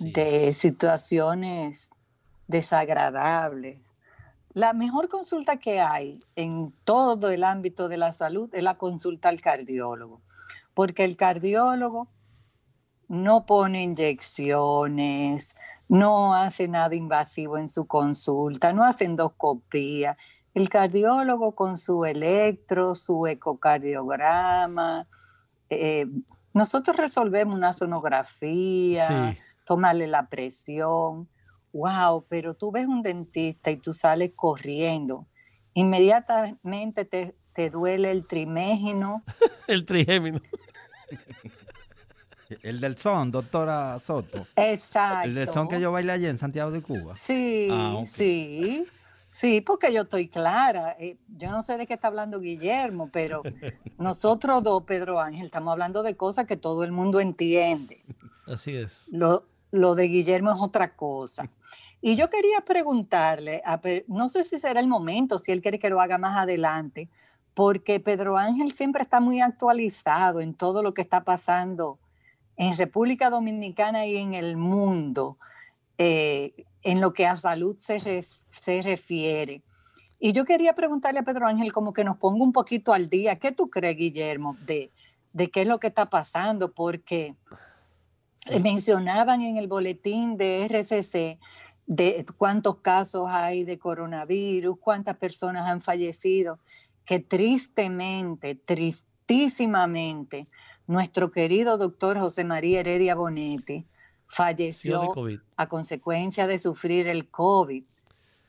[0.00, 1.93] de situaciones
[2.46, 3.80] desagradables,
[4.54, 9.28] la mejor consulta que hay en todo el ámbito de la salud es la consulta
[9.28, 10.20] al cardiólogo,
[10.74, 12.08] porque el cardiólogo
[13.08, 15.56] no pone inyecciones,
[15.88, 20.16] no hace nada invasivo en su consulta, no hace endoscopía.
[20.54, 25.08] El cardiólogo con su electro, su ecocardiograma,
[25.68, 26.06] eh,
[26.52, 31.28] nosotros resolvemos una sonografía, tomarle la presión.
[31.74, 35.26] Wow, pero tú ves un dentista y tú sales corriendo.
[35.74, 39.24] Inmediatamente te, te duele el trimégino.
[39.66, 40.40] el trigémino.
[42.62, 44.46] El del son, doctora Soto.
[44.54, 45.26] Exacto.
[45.26, 47.16] El del son que yo bailé allí en Santiago de Cuba.
[47.16, 48.86] Sí, ah, sí.
[49.28, 50.94] Sí, porque yo estoy clara.
[51.00, 53.42] Eh, yo no sé de qué está hablando Guillermo, pero
[53.98, 58.04] nosotros dos, Pedro Ángel, estamos hablando de cosas que todo el mundo entiende.
[58.46, 59.08] Así es.
[59.10, 61.50] Lo, lo de Guillermo es otra cosa.
[62.06, 63.62] Y yo quería preguntarle,
[64.08, 67.08] no sé si será el momento, si él quiere que lo haga más adelante,
[67.54, 71.98] porque Pedro Ángel siempre está muy actualizado en todo lo que está pasando
[72.58, 75.38] en República Dominicana y en el mundo.
[75.96, 79.62] Eh, en lo que a salud se, se refiere.
[80.18, 83.38] Y yo quería preguntarle a Pedro Ángel como que nos ponga un poquito al día.
[83.38, 84.90] ¿Qué tú crees, Guillermo, de,
[85.32, 86.70] de qué es lo que está pasando?
[86.74, 87.34] Porque
[88.62, 91.38] mencionaban en el boletín de RCC
[91.86, 96.58] de cuántos casos hay de coronavirus, cuántas personas han fallecido,
[97.04, 100.48] que tristemente, tristísimamente,
[100.86, 103.86] nuestro querido doctor José María Heredia Bonetti
[104.26, 105.12] falleció
[105.56, 107.84] a consecuencia de sufrir el COVID.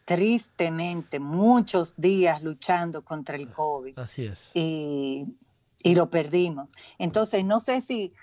[0.03, 3.97] Tristemente, muchos días luchando contra el COVID.
[3.97, 4.51] Así es.
[4.53, 5.25] Y,
[5.83, 6.69] lo perdimos.
[6.97, 8.13] Entonces, no sé si,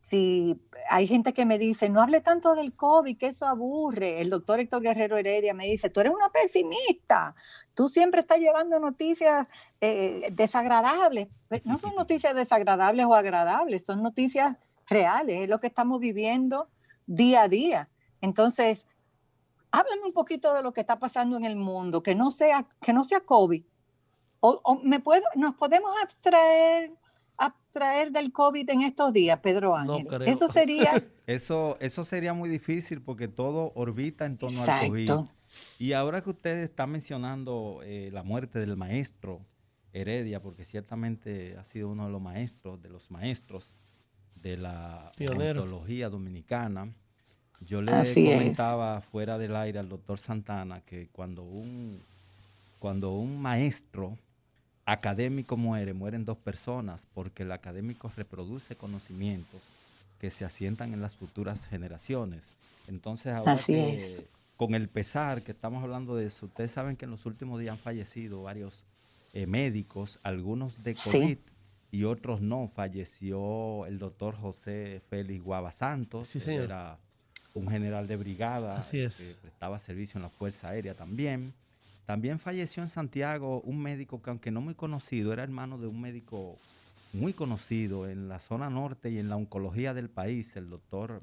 [0.00, 0.58] si
[0.88, 4.20] hay gente que me dice, no hable tanto del COVID, que eso aburre.
[4.20, 7.34] El doctor Héctor Guerrero Heredia me dice, tú eres una pesimista,
[7.74, 9.46] tú siempre estás llevando noticias
[9.80, 11.28] eh, desagradables.
[11.64, 14.56] No son noticias desagradables o agradables, son noticias
[14.88, 16.68] reales, es lo que estamos viviendo
[17.06, 17.88] día a día.
[18.22, 18.86] Entonces,
[19.70, 22.92] háblame un poquito de lo que está pasando en el mundo, que no sea, que
[22.92, 23.62] no sea COVID.
[24.40, 26.92] O, me puedo, nos podemos abstraer,
[27.40, 30.06] abstraer del COVID en estos días, Pedro Ángel.
[30.26, 31.02] eso sería.
[31.26, 35.10] eso, eso sería muy difícil porque todo orbita en torno al COVID.
[35.78, 39.40] Y ahora que usted está mencionando eh, la muerte del maestro
[39.92, 43.74] Heredia, porque ciertamente ha sido uno de los maestros, de los maestros
[44.36, 46.92] de la ontología dominicana.
[47.60, 52.00] Yo le comentaba fuera del aire al doctor Santana que cuando un,
[52.78, 54.18] cuando un maestro
[54.90, 59.70] académico muere, mueren dos personas, porque el académico reproduce conocimientos
[60.20, 62.50] que se asientan en las futuras generaciones.
[62.88, 63.56] Entonces, ahora
[64.56, 67.72] con el pesar que estamos hablando de eso, ustedes saben que en los últimos días
[67.72, 68.84] han fallecido varios
[69.32, 71.38] eh, médicos, algunos de COVID
[71.92, 72.66] y otros no.
[72.66, 76.98] Falleció el doctor José Félix Guava Santos, que era
[77.54, 79.08] un general de brigada que
[79.40, 81.54] prestaba servicio en la Fuerza Aérea también.
[82.10, 86.00] También falleció en Santiago un médico que aunque no muy conocido, era hermano de un
[86.00, 86.58] médico
[87.12, 91.22] muy conocido en la zona norte y en la oncología del país, el doctor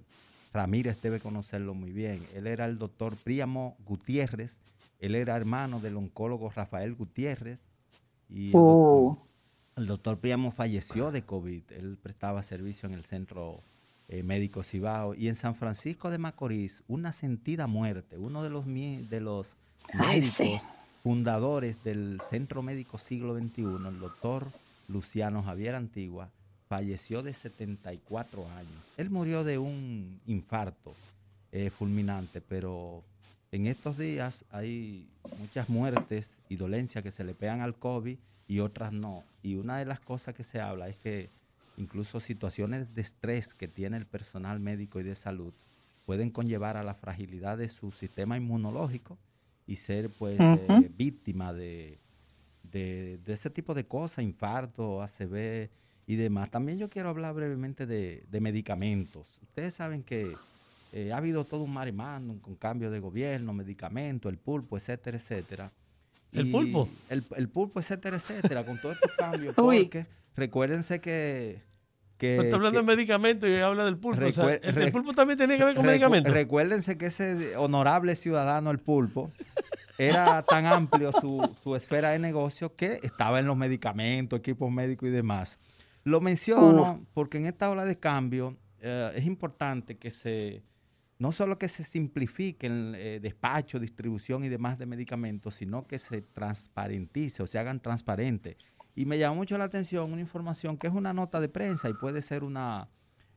[0.53, 2.25] Ramírez debe conocerlo muy bien.
[2.33, 4.61] Él era el doctor Príamo Gutiérrez,
[5.01, 7.65] él era hermano del oncólogo Rafael Gutiérrez
[8.29, 9.17] y oh.
[9.75, 11.63] El doctor Priamo falleció de COVID.
[11.71, 13.61] Él prestaba servicio en el centro
[14.07, 15.15] eh, médico Cibao.
[15.15, 18.17] Y en San Francisco de Macorís, una sentida muerte.
[18.17, 19.57] Uno de los, de los
[19.93, 20.65] médicos
[21.03, 24.47] fundadores del Centro Médico Siglo XXI, el doctor
[24.87, 26.29] Luciano Javier Antigua,
[26.67, 28.93] falleció de 74 años.
[28.97, 30.93] Él murió de un infarto
[31.51, 33.03] eh, fulminante, pero
[33.51, 35.07] en estos días hay
[35.39, 39.23] muchas muertes y dolencias que se le pegan al COVID y otras no.
[39.43, 41.29] Y una de las cosas que se habla es que
[41.77, 45.53] incluso situaciones de estrés que tiene el personal médico y de salud
[46.05, 49.17] pueden conllevar a la fragilidad de su sistema inmunológico
[49.67, 51.99] y ser pues eh, víctima de,
[52.63, 55.69] de, ese tipo de cosas, infarto, ACV
[56.07, 56.49] y demás.
[56.49, 59.39] También yo quiero hablar brevemente de, medicamentos.
[59.43, 60.33] Ustedes saben que
[60.93, 61.93] eh, ha habido todo un mar
[62.41, 65.71] con cambio de gobierno, medicamentos, el pulpo, etcétera, etcétera.
[66.31, 66.89] ¿El pulpo?
[67.09, 69.55] El, el, pulpo, etcétera, etcétera, con todos estos cambios.
[69.55, 70.05] Porque
[70.35, 71.61] recuérdense que.
[72.17, 74.25] Que está hablando de medicamentos y habla del pulpo.
[74.25, 76.33] el, pulpo también tiene que ver con medicamentos.
[76.33, 79.31] Recuérdense que ese honorable ciudadano, el pulpo,
[79.97, 85.09] era tan amplio su, su, esfera de negocio que estaba en los medicamentos, equipos médicos
[85.09, 85.59] y demás.
[86.03, 90.63] Lo menciono porque en esta ola de cambio eh, es importante que se
[91.19, 95.97] no solo que se simplifique el eh, despacho, distribución y demás de medicamentos, sino que
[95.97, 98.55] se transparentice o se hagan transparentes.
[98.97, 101.93] Y me llamó mucho la atención una información que es una nota de prensa y
[101.93, 102.89] puede ser una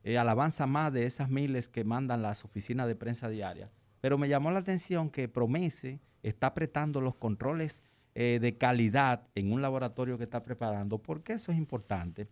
[0.05, 3.71] eh, alabanza más de esas miles que mandan las oficinas de prensa diaria.
[4.01, 7.83] Pero me llamó la atención que Promese está apretando los controles
[8.15, 10.97] eh, de calidad en un laboratorio que está preparando.
[10.97, 12.27] ¿Por qué eso es importante?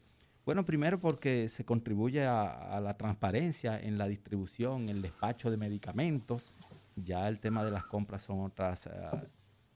[0.46, 6.54] Bueno, primero porque se contribuye a, la transparencia en la distribución, el despacho de medicamentos.
[6.96, 8.90] Ya el tema de las compras son otras, eh,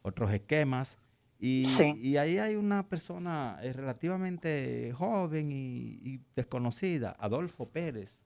[0.01, 1.02] otros esquemas.
[1.45, 1.64] Y,
[2.01, 8.22] y, ahí hay una persona eh, relativamente joven y, desconocida, Adolfo Pérez,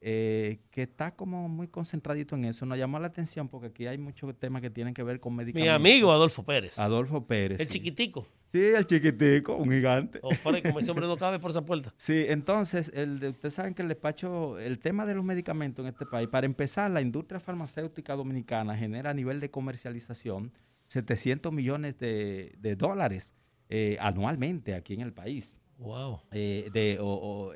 [0.00, 2.64] eh, que está como muy concentradito en eso.
[2.64, 5.82] Nos llamó la atención porque aquí hay muchos temas que tienen que ver con medicamentos.
[5.82, 6.78] Mi amigo Adolfo Pérez.
[6.78, 7.60] Adolfo Pérez.
[7.60, 8.26] El chiquitico.
[8.50, 10.18] Sí, el chiquitico, un gigante.
[10.22, 11.92] O fuera, como ese hombre no cabe por esa puerta.
[11.98, 15.88] Sí, entonces, el de, ustedes saben que el despacho, el tema de los medicamentos en
[15.88, 20.52] este país, para empezar, la industria farmacéutica dominicana genera a nivel de comercialización
[20.88, 23.34] 700 millones de, dólares
[23.68, 25.56] eh, anualmente aquí en el país.
[25.78, 26.22] Wow.
[26.32, 26.98] Eh, de,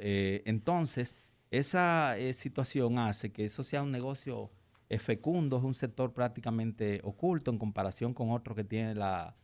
[0.01, 1.17] eh, entonces,
[1.51, 4.51] esa situación hace que eso sea un negocio
[4.99, 9.37] fecundo, es un sector prácticamente oculto en comparación con otros que tiene la,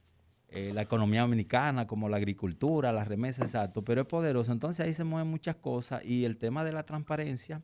[0.51, 4.51] la economía dominicana, como la agricultura, las remesas, exacto, pero es poderoso.
[4.51, 7.63] Entonces ahí se mueven muchas cosas y el tema de la transparencia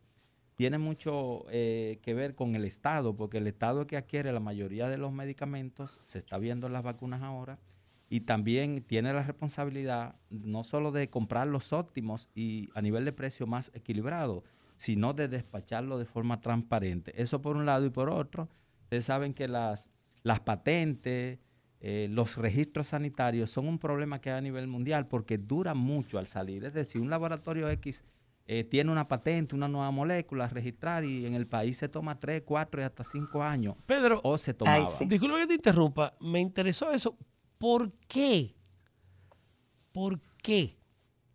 [0.54, 4.88] tiene mucho eh, que ver con el Estado, porque el Estado que adquiere la mayoría
[4.88, 7.58] de los medicamentos, se está viendo en las vacunas ahora,
[8.08, 13.12] y también tiene la responsabilidad no solo de comprar los óptimos y a nivel de
[13.12, 14.44] precio más equilibrado,
[14.76, 17.14] sino de despacharlo de forma transparente.
[17.16, 18.50] Eso por un lado y por otro,
[18.82, 19.90] ustedes saben que las,
[20.24, 21.38] las patentes,
[21.80, 26.18] eh, los registros sanitarios son un problema que hay a nivel mundial porque duran mucho
[26.18, 26.64] al salir.
[26.64, 28.04] Es decir, un laboratorio X
[28.46, 32.42] eh, tiene una patente, una nueva molécula, registrar y en el país se toma 3,
[32.44, 33.76] 4 y hasta 5 años.
[33.86, 34.90] Pedro, o se tomaba.
[35.06, 37.16] disculpe que te interrumpa, me interesó eso.
[37.56, 38.54] ¿Por qué?
[39.92, 40.76] ¿Por qué?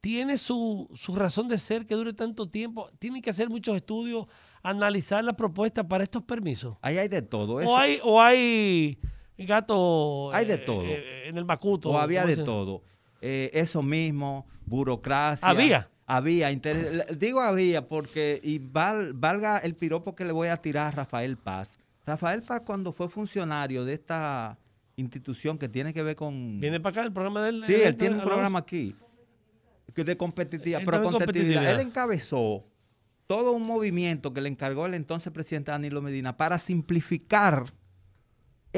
[0.01, 2.89] Tiene su, razón de ser que dure tanto tiempo.
[2.99, 4.27] Tienen que hacer muchos estudios,
[4.61, 6.75] analizar la propuesta para estos permisos.
[6.81, 7.55] Ahí hay de todo.
[7.55, 8.99] O hay, o hay
[9.37, 10.83] gato hay de eh, todo.
[10.83, 11.89] Eh, en el macuto.
[11.89, 12.83] O había de todo.
[13.21, 15.47] eso mismo, burocracia.
[15.47, 15.89] Había.
[16.09, 16.49] Había,
[17.17, 21.77] digo había porque, y valga el piropo que le voy a tirar a Rafael Paz.
[22.05, 24.57] Rafael Paz cuando fue funcionario de esta
[24.95, 26.59] institución que tiene que ver con...
[26.59, 27.63] ¿Viene para acá el programa de él?
[27.65, 28.95] Sí, él tiene un programa aquí
[30.03, 31.71] de competitividad, pero competitividad.
[31.71, 32.63] Él encabezó
[33.25, 37.65] todo un movimiento que le encargó el entonces presidente Danilo Medina para simplificar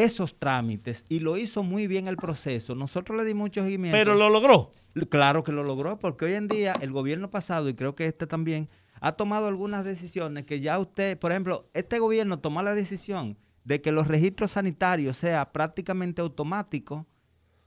[0.03, 2.75] esos trámites y lo hizo muy bien el proceso.
[2.75, 3.97] Nosotros le dimos mucho seguimiento.
[3.97, 4.71] Pero lo logró.
[5.09, 8.27] Claro que lo logró, porque hoy en día el gobierno pasado, y creo que este
[8.27, 8.69] también,
[9.01, 13.81] ha tomado algunas decisiones que ya usted, por ejemplo, este gobierno tomó la decisión de
[13.81, 17.07] que los registros sanitarios sea prácticamente automático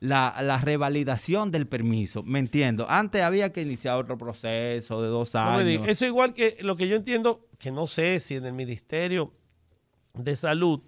[0.03, 2.23] la, revalidación del permiso.
[2.23, 2.87] ¿Me entiendo?
[2.89, 5.87] Antes había que iniciar otro proceso de dos años.
[5.87, 9.33] Eso igual que lo que yo entiendo, que no sé si en el Ministerio
[10.15, 10.81] de Salud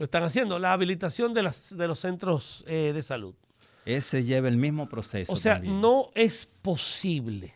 [0.00, 3.34] lo están haciendo, la habilitación de, las, de los centros eh, de salud.
[3.84, 5.30] Ese lleva el mismo proceso.
[5.30, 7.52] O sea, no es posible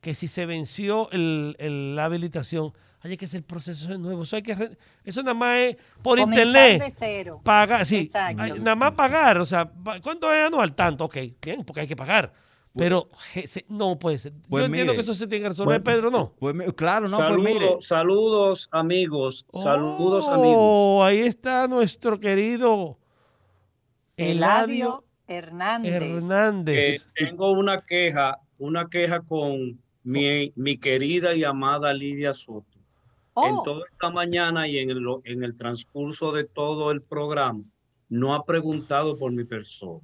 [0.00, 2.72] que si se venció la habilitación,
[3.02, 4.22] haya que hacer el proceso de nuevo.
[4.22, 6.82] Eso, hay que, eso nada más es por internet.
[6.82, 7.42] De cero.
[7.44, 8.10] Pagar, sí.
[8.14, 9.36] nada más pagar.
[9.36, 9.70] O sea,
[10.02, 10.74] ¿cuánto es anual?
[10.74, 11.18] Tanto, ok.
[11.42, 12.32] Bien, porque hay que pagar.
[12.76, 13.08] Pero
[13.68, 14.32] no puede ser.
[14.32, 16.32] Yo pues entiendo que eso se tiene que resolver, pues, Pedro, ¿no?
[16.38, 17.76] Pues, claro, no, saludos, mire.
[17.80, 19.46] Saludos, amigos.
[19.50, 20.56] saludos, amigos.
[20.58, 22.98] Oh, ahí está nuestro querido
[24.16, 27.08] Eladio, Hernández.
[27.14, 32.78] tengo una queja, una queja con mi, mi querida y amada Lidia Soto.
[33.36, 33.62] En oh.
[33.62, 37.64] toda esta mañana y en el, en el transcurso de todo el programa,
[38.08, 40.00] no ha preguntado por mi persona.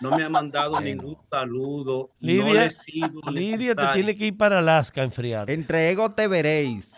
[0.00, 2.10] No me ha mandado ningún saludo.
[2.20, 2.68] Lidia,
[3.30, 5.50] Lidia te tiene que ir para Alaska a enfriar.
[5.50, 6.94] Entre ego te veréis.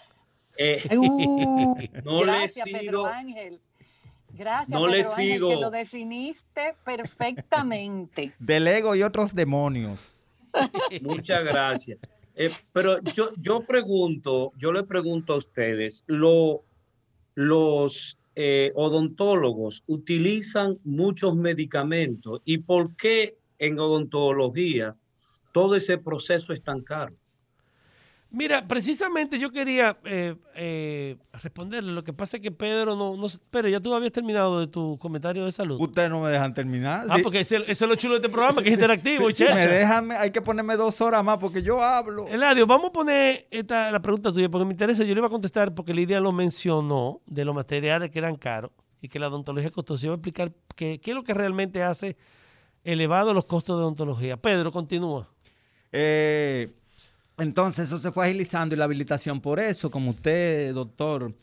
[0.57, 3.61] Eh, uh, no gracias, le he sido, Pedro Ángel.
[4.33, 8.35] Gracias, no Pedro le Ángel, que lo definiste perfectamente.
[8.39, 10.19] Del ego y otros demonios.
[11.03, 11.99] Muchas gracias.
[12.35, 16.63] Eh, pero yo, yo pregunto, yo le pregunto a ustedes, lo,
[17.35, 24.93] los eh, odontólogos utilizan muchos medicamentos y por qué en odontología
[25.53, 27.15] todo ese proceso es tan caro.
[28.33, 31.93] Mira, precisamente yo quería eh, eh, responderle.
[31.93, 33.27] Lo que pasa es que Pedro no, no.
[33.51, 35.81] Pero ya tú habías terminado de tu comentario de salud.
[35.81, 37.07] Ustedes no me dejan terminar.
[37.11, 40.13] Ah, porque eso es lo chulo de este programa, que es interactivo y me dejan,
[40.13, 42.29] hay que ponerme dos horas más porque yo hablo.
[42.29, 45.03] Eladio, vamos a poner esta, la pregunta tuya porque me interesa.
[45.03, 48.71] Yo le iba a contestar porque Lidia lo mencionó de los materiales que eran caros
[49.01, 50.05] y que la odontología costosa.
[50.05, 52.17] Yo voy a explicar qué, qué es lo que realmente hace
[52.85, 54.37] elevado los costos de odontología.
[54.37, 55.29] Pedro, continúa.
[55.91, 56.71] Eh
[57.41, 61.35] entonces eso se fue agilizando y la habilitación por eso, como usted, doctor,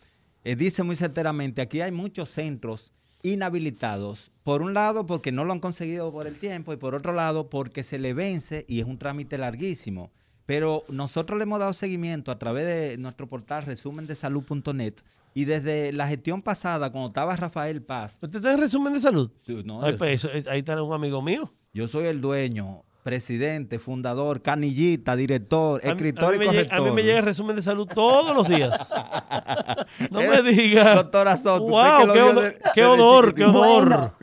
[0.44, 2.94] eh, dice muy certeramente, aquí hay muchos centros
[3.24, 4.32] inhabilitados.
[4.44, 7.50] Por un lado, porque no lo han conseguido por el tiempo y por otro lado,
[7.50, 10.12] porque se le vence y es un trámite larguísimo.
[10.46, 14.94] Pero nosotros le hemos dado seguimiento a través de nuestro portal resumendesalud.net
[15.34, 18.18] y desde la gestión pasada, cuando estaba Rafael Paz.
[18.22, 19.30] ¿Usted está en resumen de salud?
[19.46, 21.54] Sí, no, pues, ahí está un amigo mío.
[21.74, 26.78] Yo soy el dueño presidente, fundador, canillita, director, escritor y corrector.
[26.78, 28.94] a mí me llega el resumen de salud todos los días.
[30.12, 30.96] No me diga.
[30.96, 31.68] Doctora Soto.
[31.68, 34.14] Wow, qué, honor, qué honor, qué honor.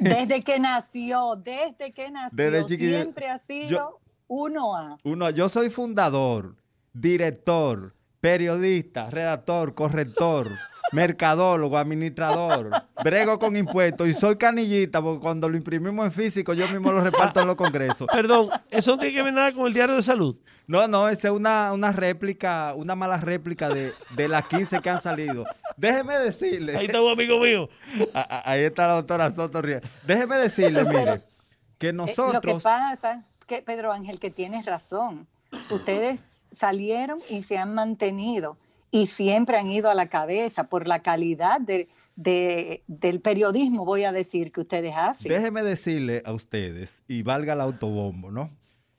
[0.00, 4.98] desde que nació, desde que nació, siempre ha sido uno a.
[5.04, 6.56] Uno, yo soy fundador,
[6.92, 10.48] director, periodista, redactor, corrector
[10.92, 12.70] mercadólogo, administrador,
[13.02, 17.00] brego con impuestos y soy canillita porque cuando lo imprimimos en físico yo mismo lo
[17.00, 18.06] reparto en los congresos.
[18.12, 20.36] Perdón, ¿eso no tiene que ver nada con el diario de salud?
[20.66, 23.92] No, no, esa es una, una réplica, una mala réplica de,
[24.28, 25.44] las 15 que han salido.
[25.76, 26.76] Déjeme decirle.
[26.76, 27.68] Ahí está un amigo mío.
[28.12, 29.62] ahí está la doctora Soto
[30.04, 31.22] Déjeme decirle, mire,
[31.78, 32.34] que nosotros...
[32.34, 35.28] Lo que pasa, que Pedro Ángel, que tienes razón.
[35.70, 38.56] Ustedes salieron y se han mantenido
[38.90, 44.12] y siempre han ido a la cabeza por la calidad de, del periodismo, voy a
[44.12, 45.30] decir, que ustedes hacen.
[45.30, 48.50] Déjeme decirle a ustedes, y valga el autobombo, ¿no?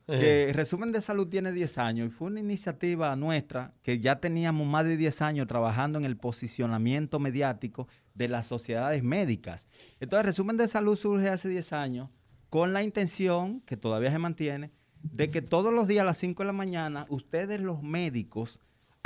[0.05, 4.65] Que Resumen de Salud tiene 10 años y fue una iniciativa nuestra que ya teníamos
[4.65, 9.67] más de 10 años trabajando en el posicionamiento mediático de las sociedades médicas.
[9.99, 12.09] Entonces, Resumen de Salud surge hace 10 años
[12.49, 14.71] con la intención, que todavía se mantiene,
[15.03, 18.61] de que todos los días a las 5 de la mañana ustedes los médicos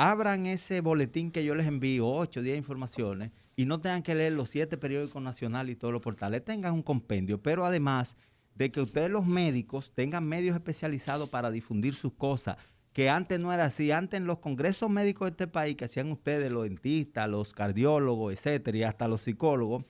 [0.10, 4.34] abran ese boletín que yo les envío, 8, 10 informaciones, y no tengan que leer
[4.34, 8.18] los siete periódicos nacionales y todos los portales, tengan un compendio, pero además
[8.56, 12.58] de que ustedes los médicos tengan medios especializados para difundir sus cosas,
[12.94, 16.12] que antes no era así, antes en los congresos médicos de este país que hacían
[16.12, 19.86] ustedes, los dentistas, los cardiólogos, etcétera, y hasta los psicólogos,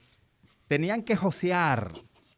[0.67, 1.89] tenían que josear,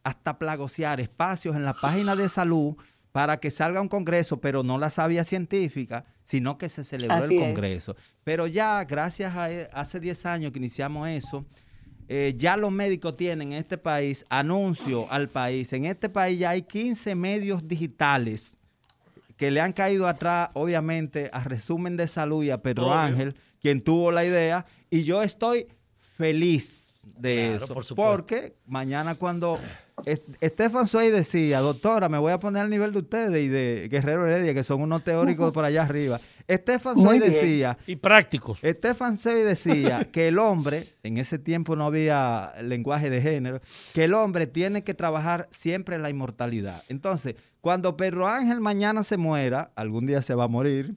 [0.04, 2.76] hasta plagosear espacios en la página de salud
[3.14, 7.36] para que salga un congreso, pero no la sabía científica, sino que se celebró el
[7.38, 7.94] congreso.
[8.24, 11.46] Pero ya, gracias a e, hace 10 años que iniciamos eso,
[12.08, 15.72] eh, ya los médicos tienen en este país anuncio al país.
[15.72, 18.58] En este país ya hay 15 medios digitales
[19.36, 23.80] que le han caído atrás, obviamente, a Resumen de Salud y a Pedro Ángel, quien
[23.80, 25.68] tuvo la idea, y yo estoy
[26.00, 27.74] feliz de eso.
[27.94, 29.58] porque mañana cuando
[30.40, 34.26] Estefan Suey decía, doctora, me voy a poner al nivel de ustedes y de Guerrero
[34.26, 36.20] Heredia, que son unos teóricos por allá arriba.
[36.46, 37.78] Estefan Suey decía...
[37.86, 38.58] Y prácticos.
[38.62, 43.60] Estefan Suey decía que el hombre, en ese tiempo no había lenguaje de género,
[43.94, 46.82] que el hombre tiene que trabajar siempre en la inmortalidad.
[46.88, 50.96] Entonces, cuando Pedro Ángel mañana se muera, algún día se va a morir,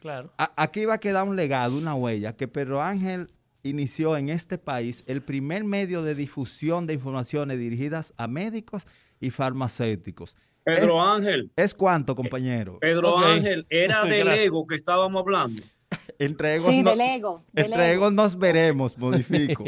[0.00, 0.34] claro.
[0.36, 3.30] aquí va a quedar un legado, una huella, que Pedro Ángel
[3.64, 8.86] inició en este país el primer medio de difusión de informaciones dirigidas a médicos
[9.20, 10.36] y farmacéuticos.
[10.62, 11.50] Pedro Ángel.
[11.56, 12.78] ¿Es cuánto, compañero?
[12.80, 15.62] Pedro Ángel, era del ego que estábamos hablando.
[16.18, 17.42] entre egos, sí, del ego.
[17.54, 19.64] entre nos veremos, modifico.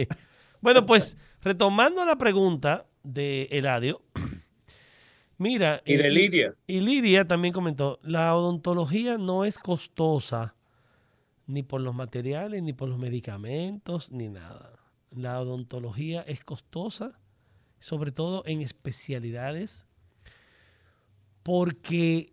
[0.61, 4.03] bueno, pues retomando la pregunta de Eladio,
[5.38, 5.82] mira.
[5.84, 6.55] Y de Lidia.
[6.66, 10.55] Y Lidia también comentó: la odontología no es costosa
[11.47, 14.72] ni por los materiales, ni por los medicamentos, ni nada.
[15.11, 17.18] La odontología es costosa,
[17.78, 19.86] sobre todo en especialidades,
[21.42, 22.32] porque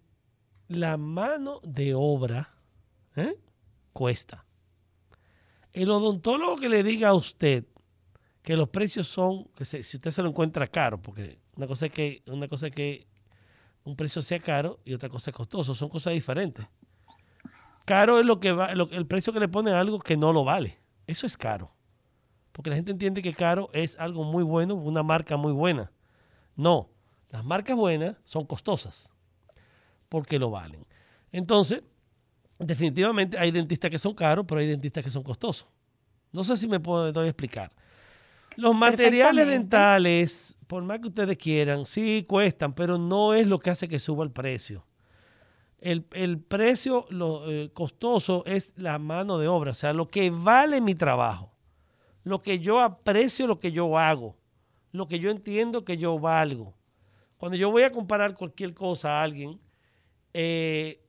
[0.68, 2.56] la mano de obra
[3.16, 3.38] ¿eh?
[3.94, 4.46] cuesta.
[5.72, 7.66] El odontólogo que le diga a usted
[8.42, 11.92] que los precios son, que si usted se lo encuentra caro, porque una cosa es
[11.92, 13.08] que, una cosa es que
[13.84, 16.66] un precio sea caro y otra cosa es costoso, son cosas diferentes.
[17.86, 20.44] Caro es lo que va, el precio que le pone a algo que no lo
[20.44, 20.80] vale.
[21.06, 21.72] Eso es caro.
[22.52, 25.92] Porque la gente entiende que caro es algo muy bueno, una marca muy buena.
[26.56, 26.90] No,
[27.30, 29.10] las marcas buenas son costosas
[30.08, 30.86] porque lo valen.
[31.32, 31.82] Entonces,
[32.60, 35.68] definitivamente hay dentistas que son caros, pero hay dentistas que son costosos.
[36.32, 37.72] No sé si me puedo explicar.
[38.56, 43.72] Los materiales dentales, por más que ustedes quieran, sí cuestan, pero no es lo que
[43.72, 44.86] hace que suba el precio.
[45.84, 50.80] El, precio lo, eh, costoso es la mano de obra, o sea, lo que vale
[50.80, 51.52] mi trabajo,
[52.24, 54.38] lo que yo aprecio, lo que yo hago,
[54.94, 56.74] lo que yo entiendo que yo valgo.
[57.36, 59.60] Cuando yo voy a comparar cualquier cosa a alguien,
[60.34, 61.02] eh,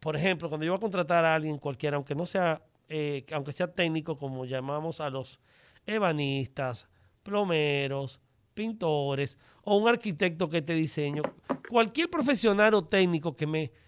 [0.00, 3.52] por ejemplo, cuando yo voy a contratar a alguien cualquiera, aunque no sea, eh, aunque
[3.52, 5.40] sea técnico, como llamamos a los
[5.84, 6.88] ebanistas,
[7.22, 8.18] plomeros,
[8.54, 11.20] pintores o un arquitecto que te diseño,
[11.68, 13.81] cualquier profesional o técnico que me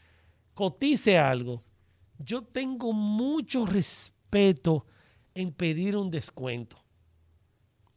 [0.54, 1.60] cotice algo,
[2.18, 4.86] yo tengo mucho respeto
[5.34, 6.76] en pedir un descuento.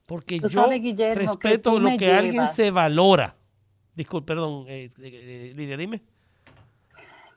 [0.05, 0.67] Porque yo
[1.15, 3.35] respeto lo que alguien se valora.
[3.93, 6.01] Disculpe, perdón, eh, eh, eh, Lidia, dime.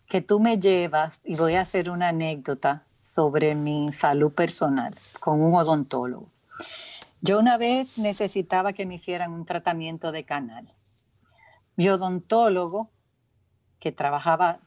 [0.07, 5.41] Que tú me llevas, y voy a hacer una anécdota sobre mi salud personal con
[5.41, 6.29] un odontólogo.
[7.23, 10.73] Yo una vez necesitaba que me hicieran un tratamiento de canal.
[11.77, 12.91] Mi odontólogo,
[13.79, 14.61] que trabajaba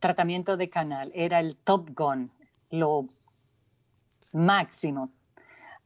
[0.00, 2.32] tratamiento de canal era el Top Gun,
[2.70, 3.06] lo
[4.32, 5.10] máximo,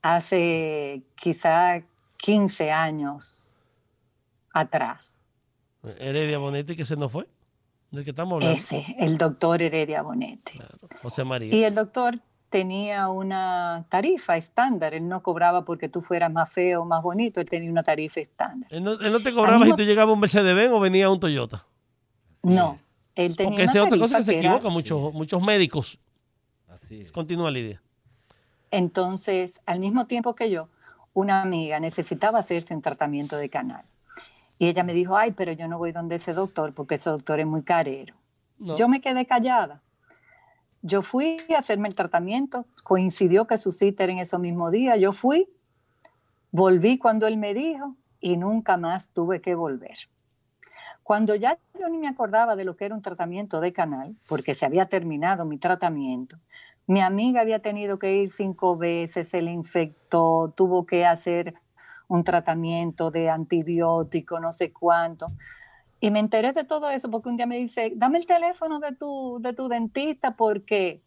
[0.00, 1.82] hace quizá
[2.18, 3.50] 15 años
[4.52, 5.20] atrás.
[5.98, 7.26] Heredia Bonetti que se nos fue,
[7.90, 8.56] del que estamos hablando.
[8.56, 10.58] Ese, el doctor Heredia Bonetti.
[11.02, 11.54] José María.
[11.54, 16.82] Y el doctor tenía una tarifa estándar, él no cobraba porque tú fueras más feo
[16.82, 18.72] o más bonito, él tenía una tarifa estándar.
[18.72, 21.66] Él no, te cobraba si tú llegabas un Mercedes-Benz o venía un Toyota.
[22.42, 22.76] no,
[23.14, 25.98] él tenía Porque esa es otra cosa que, se equivoca muchos, muchos médicos.
[26.68, 27.12] Así es.
[27.12, 27.80] Continúa, Lidia.
[28.70, 30.68] Entonces, al mismo tiempo que yo,
[31.12, 33.84] una amiga necesitaba hacerse un tratamiento de canal.
[34.58, 37.40] Y ella me dijo, ay, pero yo no voy donde ese doctor porque ese doctor
[37.40, 38.14] es muy carero.
[38.58, 39.82] Yo me quedé callada.
[40.82, 44.96] Yo fui a hacerme el tratamiento, coincidió que su cita era en ese mismo día,
[44.96, 45.48] yo fui,
[46.50, 49.96] volví cuando él me dijo y nunca más tuve que volver.
[51.05, 54.55] Cuando ya yo ni me acordaba de lo que era un tratamiento de canal, porque
[54.55, 56.38] se había terminado mi tratamiento,
[56.86, 61.55] mi amiga había tenido que ir cinco veces, se le infectó, tuvo que hacer
[62.09, 65.30] un tratamiento de antibiótico, no sé cuánto.
[66.00, 68.92] Y me enteré de todo eso porque un día me dice, dame el teléfono de
[68.92, 71.02] tu, de tu dentista porque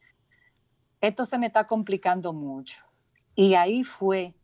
[1.02, 2.84] esto se me está complicando mucho.
[3.36, 4.36] Y ahí fue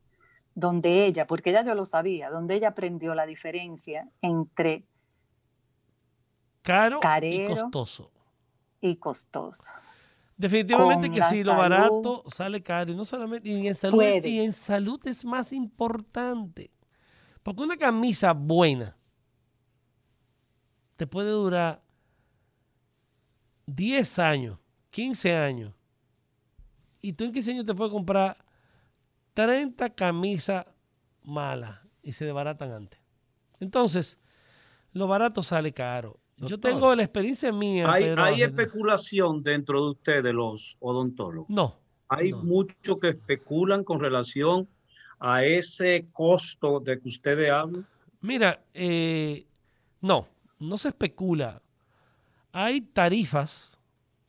[0.55, 4.85] donde ella, porque ya yo lo sabía, donde ella aprendió la diferencia entre
[6.63, 8.11] Caro y costoso.
[8.81, 9.71] Y costoso.
[10.35, 14.51] Definitivamente que sí, lo barato sale caro y no solamente y en salud y en
[14.51, 16.71] salud es más importante.
[17.43, 18.97] Porque una camisa buena
[20.95, 21.83] te puede durar
[23.65, 24.59] 10 años,
[24.89, 25.73] 15 años.
[27.01, 28.37] Y tú en 15 años te puedes comprar
[29.33, 30.65] 30 camisas
[31.21, 32.99] malas y se desbaratan antes.
[33.59, 34.17] Entonces,
[34.93, 36.19] lo barato sale caro.
[36.47, 37.91] Yo tengo la experiencia mía.
[37.91, 41.49] ¿Hay, especulación dentro de ustedes, los odontólogos?
[41.49, 41.75] No.
[42.07, 44.67] Hay muchos que especulan con relación
[45.19, 47.87] a ese costo de que ustedes hablan.
[48.21, 49.45] Mira, eh,
[50.01, 50.27] no,
[50.59, 51.61] no se especula.
[52.51, 53.79] Hay tarifas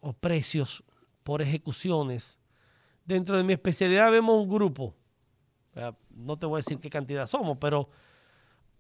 [0.01, 0.83] o precios
[1.23, 2.39] por ejecuciones.
[3.05, 4.95] Dentro de mi especialidad vemos un grupo,
[6.11, 7.89] no te voy a decir qué cantidad somos, pero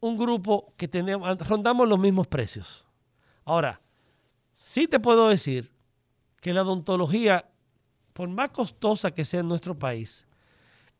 [0.01, 2.87] un grupo que tenemos, rondamos los mismos precios.
[3.45, 3.80] Ahora,
[4.53, 5.72] sí te puedo decir
[6.40, 7.49] que la odontología,
[8.12, 10.26] por más costosa que sea en nuestro país,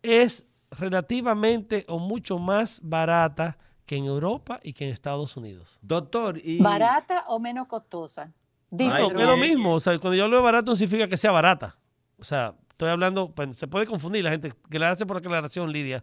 [0.03, 5.79] es relativamente o mucho más barata que en Europa y que en Estados Unidos.
[5.83, 6.61] Doctor, y...
[6.63, 8.33] ¿Barata o menos costosa?
[8.71, 9.75] no, es lo mismo.
[9.75, 11.77] O sea, cuando yo hablo de barato no significa que sea barata.
[12.19, 14.53] O sea, estoy hablando, pues, se puede confundir la gente.
[14.69, 16.03] Gracias por la aclaración, Lidia.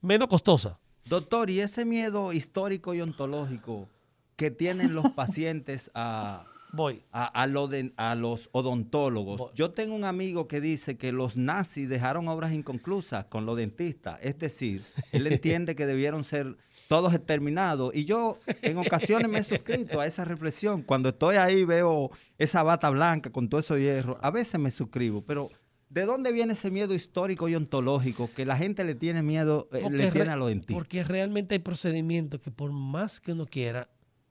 [0.00, 0.78] Menos costosa.
[1.06, 3.88] Doctor, ¿y ese miedo histórico y ontológico
[4.36, 7.02] que tienen los pacientes a, Voy.
[7.12, 9.52] A, lo de, a los odontólogos.
[9.54, 14.18] Yo tengo un amigo que dice que los nazis dejaron obras inconclusas con los dentistas.
[14.22, 14.82] Es decir,
[15.12, 16.56] él entiende que debieron ser
[16.88, 17.94] todos exterminados.
[17.94, 20.82] Y yo en ocasiones me he suscrito a esa reflexión.
[20.82, 24.18] Cuando estoy ahí veo esa bata blanca con todo eso hierro.
[24.20, 25.50] A veces me suscribo, pero
[25.90, 29.88] ¿de dónde viene ese miedo histórico y ontológico que la gente le tiene miedo, eh,
[29.88, 30.74] le tiene a los dentistas?
[30.74, 33.88] Porque realmente hay procedimientos que por más que uno quiera,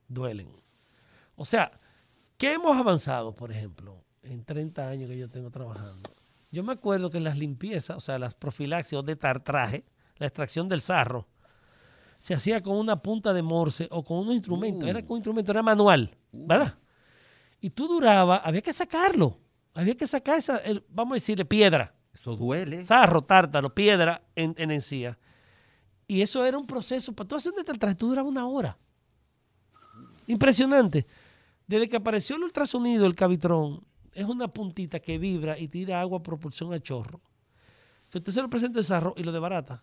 [0.08, 0.48] duelen.
[1.36, 1.80] O sea,
[2.36, 6.10] ¿qué hemos avanzado, por ejemplo, en 30 años que yo tengo trabajando?
[6.52, 9.84] Yo me acuerdo que las limpiezas, o sea, las profilaxios de tartraje,
[10.18, 11.26] la extracción del sarro,
[12.18, 14.86] se hacía con una punta de morse o con un instrumento.
[14.86, 16.78] Era con un instrumento, era manual, ¿verdad?
[17.60, 19.38] Y tú duraba, había que sacarlo.
[19.74, 21.92] Había que sacar esa, vamos a decirle, piedra.
[22.14, 22.84] Eso duele.
[22.84, 25.18] Sarro, tártaro, piedra en, en encía.
[26.06, 27.12] Y eso era un proceso.
[27.12, 28.78] Para tú hacer un tartraje, tú duraba una hora.
[30.26, 31.04] Impresionante.
[31.66, 36.18] Desde que apareció el ultrasonido, el cavitrón, es una puntita que vibra y tira agua
[36.18, 37.20] a propulsión a chorro.
[38.10, 39.82] Que usted se lo presenta el sarro y lo debarata.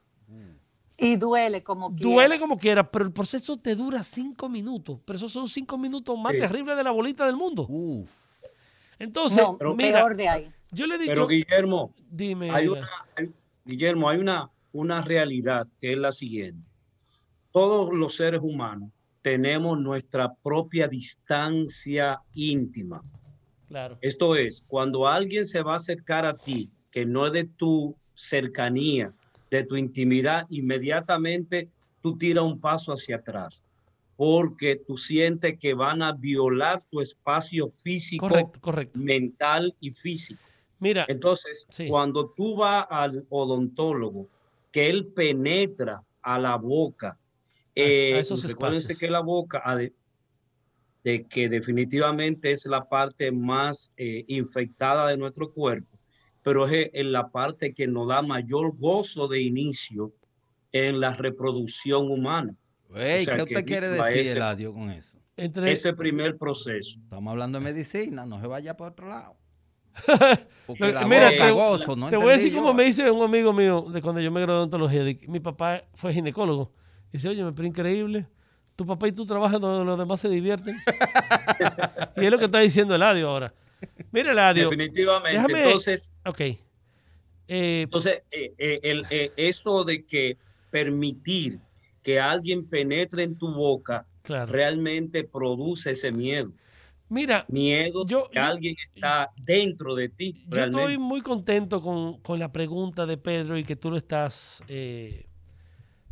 [0.98, 2.04] Y duele como quiera.
[2.12, 5.00] Duele como quiera, pero el proceso te dura cinco minutos.
[5.04, 6.40] Pero esos son cinco minutos más Sí.
[6.40, 7.66] terribles de la bolita del mundo.
[7.68, 8.10] Uf.
[9.00, 10.52] Entonces, No, mira, peor de ahí.
[10.72, 12.72] yo le he dicho, Pero Guillermo, dime, hay Aida.
[12.74, 13.32] una, hay-
[13.66, 16.70] Guillermo, hay una, una realidad que es la siguiente.
[17.52, 23.04] Todos los seres humanos tenemos nuestra propia distancia íntima.
[23.68, 27.46] claro, Esto es, cuando alguien se va a acercar a ti, que no es de
[27.46, 29.14] tu cercanía,
[29.50, 33.66] de tu intimidad, inmediatamente tú tiras un paso hacia atrás,
[34.16, 39.00] porque tú sientes que van a violar tu espacio físico, correcto, correcto.
[39.00, 40.42] mental y físico.
[40.80, 41.88] Mira, Entonces, Sí.
[41.88, 44.28] cuando tú vas al odontólogo,
[44.72, 47.20] que él penetra a la boca,
[47.82, 49.00] eh, a esos recuérdense espacios.
[49.00, 49.94] que la boca, ade-
[51.04, 55.96] de que definitivamente es la parte más eh, infectada de nuestro cuerpo,
[56.44, 60.14] pero es en la parte que nos da mayor gozo de inicio
[60.72, 62.56] en la reproducción humana.
[62.96, 65.18] Ey, O sea, ¿Qué usted quiere decir, ese- Eladio, con eso?
[65.38, 67.00] entre, Ese primer proceso.
[67.00, 69.38] Estamos hablando de medicina, no se vaya para otro lado.
[70.68, 72.74] Porque la mira, boca te- gozo, no te voy a decir entendí como yo.
[72.76, 75.04] me dice un amigo mío de cuando yo me gradué de odontología.
[75.04, 76.72] de que mi papá fue ginecólogo.
[77.12, 78.26] Dice, oye, me pero increíble.
[78.76, 80.76] Tu papá y tú trabajan donde los demás se divierten.
[82.18, 83.54] y es lo que está diciendo Eladio ahora.
[84.12, 84.70] Mira, Eladio.
[84.70, 85.38] Definitivamente.
[85.40, 86.42] déjame- Entonces, Ok.
[87.48, 90.38] Eh, Entonces, eh, eh, el, eh, eso de que
[90.70, 91.60] permitir
[92.02, 94.52] que alguien penetre en tu boca claro.
[94.52, 96.52] realmente produce ese miedo.
[97.10, 100.34] Mira, Miedo Yo- que yo- alguien está dentro de ti.
[100.48, 100.82] yo Realmente.
[100.94, 105.26] estoy muy contento con, con la pregunta de Pedro y que tú lo estás eh,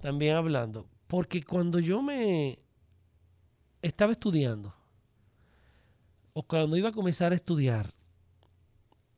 [0.01, 0.87] también hablando.
[1.07, 2.59] Porque cuando yo me
[3.81, 4.73] estaba estudiando,
[6.33, 7.93] o cuando iba a comenzar a estudiar,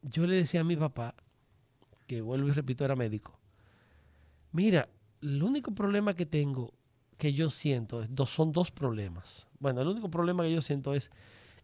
[0.01, 1.15] yo le decía a mi papá,
[2.07, 3.39] que vuelvo y repito, era médico,
[4.51, 4.89] mira,
[5.21, 6.73] el único problema que tengo,
[7.17, 9.47] que yo siento, son dos problemas.
[9.59, 11.11] Bueno, el único problema que yo siento es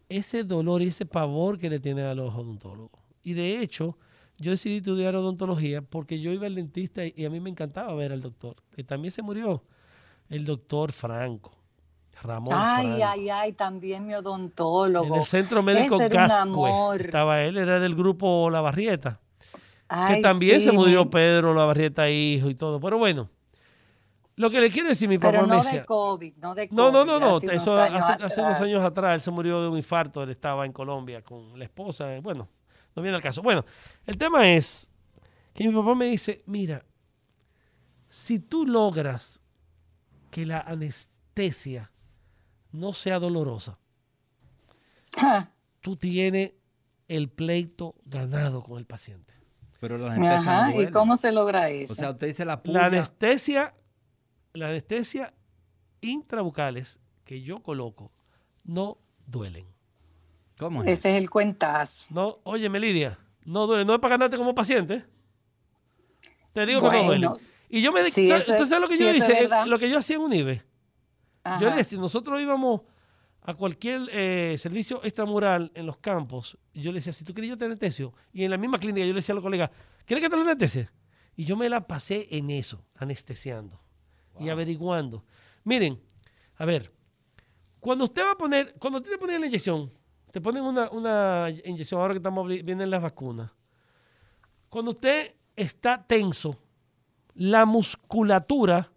[0.08, 3.02] ese dolor y ese pavor que le tienen a los odontólogos.
[3.22, 3.98] Y de hecho,
[4.38, 8.12] yo decidí estudiar odontología porque yo iba al dentista y, a mí me encantaba ver
[8.12, 9.62] al doctor, que también se murió,
[10.28, 11.52] el doctor Franco,
[12.22, 13.04] Ramón Ay, Franco.
[13.06, 15.06] ay, ay, también mi odontólogo.
[15.06, 17.00] En el centro médico Ese era un Gascue amor.
[17.00, 19.20] estaba él, era del grupo La Barrieta,
[20.08, 22.78] que también se murió mi- Pedro La Barrieta hijo y todo.
[22.80, 23.30] Pero bueno,
[24.36, 26.68] lo que le quiero decir, mi papá Pero me no decía, de COVID, no de
[26.68, 26.76] COVID.
[26.76, 27.36] No, no, no, no.
[27.36, 28.60] hace unos Eso años hace, hace unos atrás.
[28.70, 30.22] años atrás él se murió de un infarto.
[30.22, 32.14] Él estaba en Colombia con la esposa.
[32.14, 32.48] eh, Bueno,
[32.94, 33.42] no viene al caso.
[33.42, 33.64] Bueno,
[34.06, 34.90] el tema es
[35.54, 36.84] que mi papá me dice: Mira,
[38.08, 39.42] si tú logras
[40.30, 41.92] que la anestesia
[42.72, 43.78] no sea dolorosa,
[45.16, 46.52] Ja, tú tienes
[47.08, 49.32] el pleito ganado con el paciente.
[49.80, 50.90] Pero la anestesia no Ajá, ¿y duele.
[50.90, 51.92] cómo se logra eso?
[51.92, 53.74] O sea, usted dice la anestesia,
[54.52, 55.34] la anestesia
[56.00, 58.12] intrabucales que yo coloco
[58.64, 59.66] no duelen.
[60.58, 60.88] ¿Cómo es?
[60.98, 62.04] Ese es el cuentazo.
[62.10, 65.04] No, oye, Melidia, no duele, no es para ganarte como paciente.
[66.52, 67.28] Te digo que no Bueno, duele.
[67.68, 69.16] Y yo me di- sí, ¿sabes- eso ¿Usted es- sabe lo que sí, yo es
[69.18, 69.48] hice?
[69.66, 70.54] Lo que yo hacía en UNIBE.
[70.56, 70.62] Yo
[71.44, 71.70] Ajá.
[71.70, 72.82] le decía, nosotros íbamos
[73.42, 76.58] a cualquier eh, servicio extramural en los campos.
[76.74, 78.12] Yo le decía, si tú quieres yo te anestesio.
[78.32, 79.70] Y en la misma clínica yo le decía a los colegas,
[80.04, 80.90] ¿quieres que te lo anestesie?
[81.36, 83.80] Y yo me la pasé en eso, anestesiando
[84.40, 85.24] y averiguando.
[85.64, 86.00] Miren,
[86.56, 86.92] a ver,
[87.80, 89.92] cuando usted va a poner, cuando usted te pone la inyección,
[90.32, 93.50] te ponen una, una inyección, ahora que estamos vienen las vacunas.
[94.68, 96.56] Cuando usted está tenso,
[97.34, 98.90] la musculatura,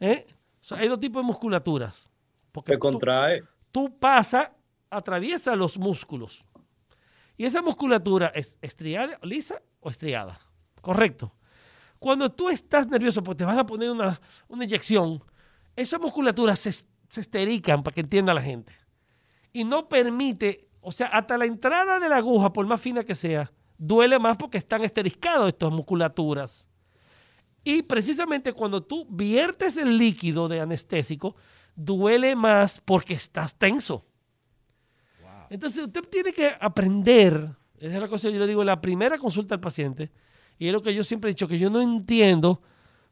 [0.00, 0.26] ¿eh?
[0.60, 2.08] O sea, hay dos tipos de musculaturas.
[2.52, 3.42] Porque Se tú- contrae.
[3.70, 4.50] tú pasas,
[4.90, 6.42] atraviesa los músculos.
[7.36, 10.40] Y esa musculatura es estriada, lisa o estriada.
[10.80, 11.32] Correcto.
[11.98, 15.22] Cuando tú estás nervioso porque te van a poner una, una inyección,
[15.74, 18.72] esas musculaturas se, se esterican para que entienda la gente.
[19.56, 23.14] Y no permite, o sea, hasta la entrada de la aguja, por más fina que
[23.14, 26.68] sea, duele más porque están esteriscados estas musculaturas.
[27.64, 31.36] Y precisamente cuando tú viertes el líquido de anestésico,
[31.74, 34.04] duele más porque estás tenso.
[35.48, 37.48] Entonces usted tiene que aprender,
[37.78, 40.12] esa es la cosa que yo le digo en la primera consulta al paciente,
[40.58, 42.60] y es lo que yo siempre he dicho, que yo no entiendo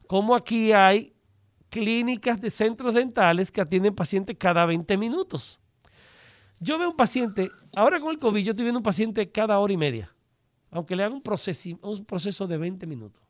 [0.06, 1.14] cómo aquí hay
[1.70, 5.58] clínicas de centros dentales que atienden pacientes cada 20 minutos.
[6.64, 9.74] Yo veo un paciente, ahora con el COVID, yo estoy viendo un paciente cada hora
[9.74, 10.10] y media,
[10.70, 13.22] aunque le haga un, proceso de 20 minutos.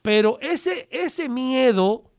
[0.00, 2.10] Pero ese, ese miedo,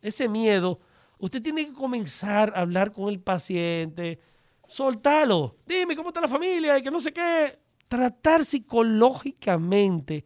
[0.00, 0.78] ese miedo,
[1.18, 4.20] usted tiene que comenzar a hablar con el paciente,
[4.68, 5.56] soltalo.
[5.66, 7.58] Dime cómo está la familia y que no sé qué.
[7.88, 10.24] Tratar psicológicamente,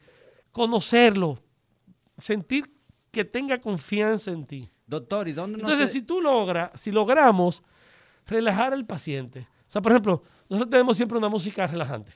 [0.50, 1.42] conocerlo,
[2.18, 2.70] sentir
[3.10, 4.70] que tenga confianza en ti.
[4.86, 7.62] Doctor, ¿y dónde Entonces, si tú logras, si logramos
[8.30, 12.12] relajar al paciente, o sea, por ejemplo, nosotros tenemos siempre una música relajante.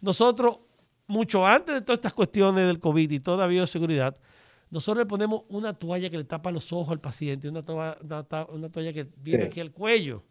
[0.00, 0.60] Nosotros,
[1.06, 4.16] mucho antes de todas estas cuestiones del COVID y toda bioseguridad,
[4.70, 9.08] nosotros le ponemos una toalla que le tapa los ojos al paciente, una, toalla, que
[9.16, 10.22] viene aquí al cuello.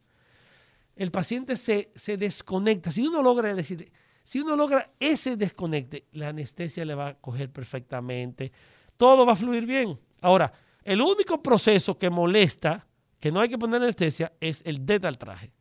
[0.95, 2.91] El paciente se, se, desconecta.
[2.91, 3.91] Si uno logra decir,
[4.23, 8.51] si uno logra ese desconecte, la anestesia le va a coger perfectamente.
[8.95, 9.99] Todo va a fluir bien.
[10.21, 10.53] Ahora,
[10.84, 12.88] el único proceso que molesta,
[13.24, 14.86] que no hay que poner anestesia, es el
[15.17, 15.53] traje.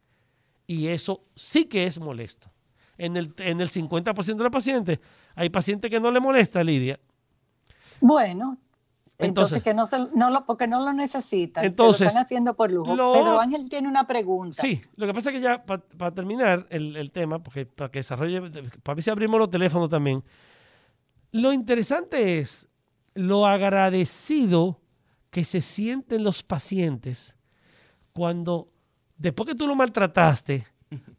[0.67, 2.51] Y eso sí que es molesto.
[2.99, 4.99] En el, en el 50% de los pacientes,
[5.37, 6.99] hay pacientes que no le molesta, Lidia.
[8.01, 8.59] Bueno,
[9.17, 12.57] entonces, que no, se, no lo, porque no lo necesitan, entonces, se lo están haciendo
[12.57, 12.97] por lujo.
[12.97, 14.61] Pedro Ángel tiene una pregunta.
[14.61, 18.01] Sí, lo que pasa es que ya para terminar el, el, tema, porque para que
[18.01, 18.41] desarrolle,
[18.83, 20.25] para ver si abrimos los teléfonos también,
[21.31, 22.69] lo interesante es
[23.15, 24.81] lo agradecido
[25.31, 27.37] que se sienten los pacientes
[28.13, 28.69] cuando,
[29.17, 30.67] después que tú lo maltrataste,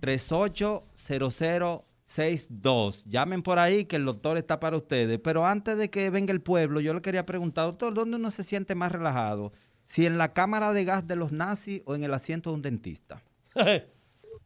[0.05, 3.05] 1-833-380062.
[3.05, 5.19] Llamen por ahí que el doctor está para ustedes.
[5.19, 8.43] Pero antes de que venga el pueblo, yo le quería preguntar, doctor, ¿dónde uno se
[8.43, 9.51] siente más relajado?
[9.83, 12.61] ¿Si en la cámara de gas de los nazis o en el asiento de un
[12.61, 13.23] dentista?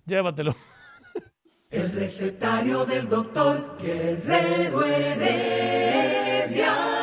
[0.06, 0.56] Llévatelo.
[1.70, 6.99] El recetario del doctor Guerrero Heredia.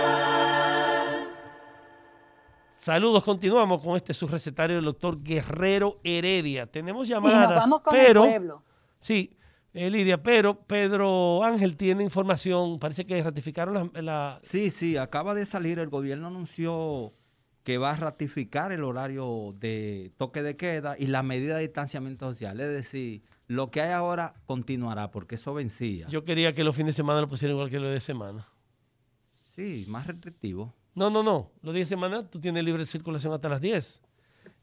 [2.87, 6.69] Saludos, continuamos con este subrecetario del doctor Guerrero Heredia.
[6.69, 8.63] Tenemos llamadas, pero
[9.01, 9.37] sí,
[9.75, 15.47] eh, Lidia, pero Pedro Ángel tiene información, parece que ratificaron la, Sí, sí, acaba de
[15.47, 17.13] salir, el gobierno anunció
[17.65, 22.31] que va a ratificar el horario de toque de queda y la medida de distanciamiento
[22.31, 22.61] social.
[22.61, 26.07] Es decir, lo que hay ahora continuará porque eso vencía.
[26.07, 28.47] Yo quería que los fines de semana lo pusieran igual que lo de semana.
[29.57, 30.73] Sí, más restrictivo.
[30.97, 31.51] No, no, no.
[31.63, 34.03] Los días de semana tú tienes libre circulación hasta las 10.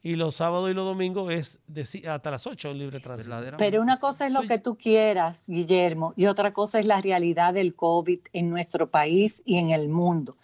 [0.02, 1.60] Y los sábados y los domingos es
[2.08, 3.38] hasta las 8 libre tránsito.
[3.58, 7.54] Pero una cosa es lo que tú quieras, Guillermo, y otra cosa es la realidad
[7.54, 10.36] del COVID en nuestro país y en el mundo.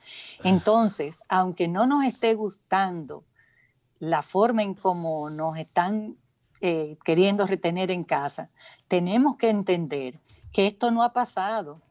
[0.43, 3.23] Entonces, aunque no nos esté gustando
[3.97, 6.15] la forma en cómo nos están
[6.61, 8.49] eh, queriendo retener en casa,
[8.87, 10.19] tenemos que entender
[10.53, 11.81] que esto no ha pasado,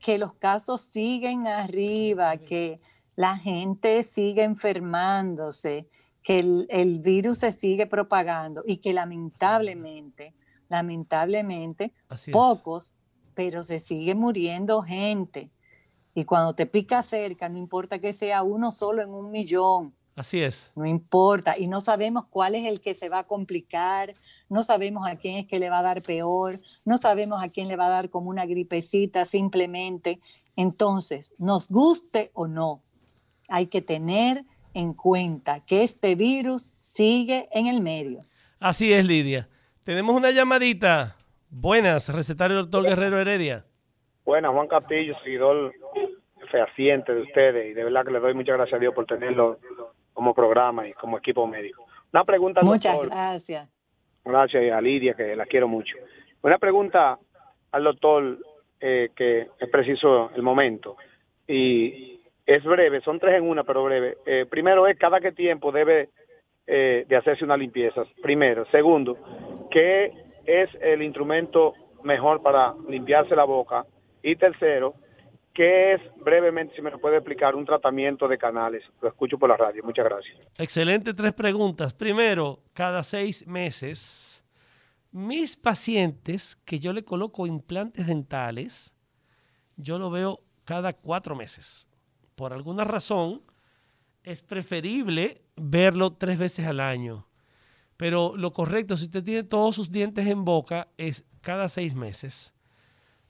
[0.00, 2.80] que los casos siguen arriba, que
[3.16, 5.88] la gente sigue enfermándose,
[6.22, 6.38] que
[6.68, 10.34] el, virus se sigue propagando y que lamentablemente,
[10.68, 11.92] lamentablemente,
[12.30, 12.94] pocos,
[13.34, 15.50] pero se sigue muriendo gente.
[16.14, 19.94] Y cuando te pica cerca, no importa que sea uno solo en un millón.
[20.16, 20.72] Así es.
[20.74, 21.58] No importa.
[21.58, 24.14] Y no sabemos cuál es el que se va a complicar,
[24.48, 27.68] no sabemos a quién es que le va a dar peor, no sabemos a quién
[27.68, 30.20] le va a dar como una gripecita simplemente.
[30.56, 32.82] Entonces, nos guste o no,
[33.48, 34.44] hay que tener
[34.74, 38.20] en cuenta que este virus sigue en el medio.
[38.60, 39.48] Así es, Lidia.
[39.84, 41.16] Tenemos una llamadita.
[41.48, 43.64] Buenas, recetario doctor Guerrero Heredia.
[44.24, 45.72] Buenas, Juan Castillo, seguidor
[46.50, 49.58] fehaciente de ustedes y de verdad que le doy muchas gracias a Dios por tenerlo
[50.12, 51.86] como programa y como equipo médico.
[52.12, 53.68] Una pregunta Muchas gracias.
[54.24, 55.96] Gracias a Lidia, que la quiero mucho.
[56.42, 57.18] Una pregunta
[57.72, 58.38] al doctor,
[58.80, 60.96] eh, que es preciso el momento.
[61.46, 62.15] Y
[62.46, 64.18] es breve, son tres en una, pero breve.
[64.24, 66.10] Eh, primero es cada qué tiempo debe
[66.66, 68.04] eh, de hacerse una limpieza.
[68.22, 68.64] Primero.
[68.70, 69.18] Segundo,
[69.70, 70.12] ¿qué
[70.46, 71.74] es el instrumento
[72.04, 73.84] mejor para limpiarse la boca?
[74.22, 74.94] Y tercero,
[75.52, 78.84] ¿qué es brevemente, si me lo puede explicar, un tratamiento de canales?
[79.02, 79.82] Lo escucho por la radio.
[79.82, 80.48] Muchas gracias.
[80.56, 81.94] Excelente, tres preguntas.
[81.94, 84.44] Primero, cada seis meses,
[85.10, 88.94] mis pacientes que yo le coloco implantes dentales,
[89.76, 91.88] yo lo veo cada cuatro meses
[92.36, 93.42] por alguna razón,
[94.22, 97.26] es preferible verlo tres veces al año.
[97.96, 102.52] Pero lo correcto, si usted tiene todos sus dientes en boca, es cada seis meses.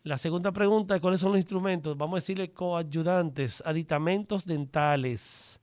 [0.03, 1.97] La segunda pregunta, ¿cuáles son los instrumentos?
[1.97, 5.61] Vamos a decirle coayudantes, aditamentos dentales,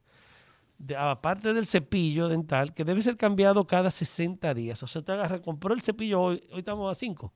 [0.98, 4.84] aparte del cepillo dental, que debe ser cambiado cada 60 días.
[4.84, 7.34] O sea, usted agarra, compró el cepillo hoy, hoy estamos a 5.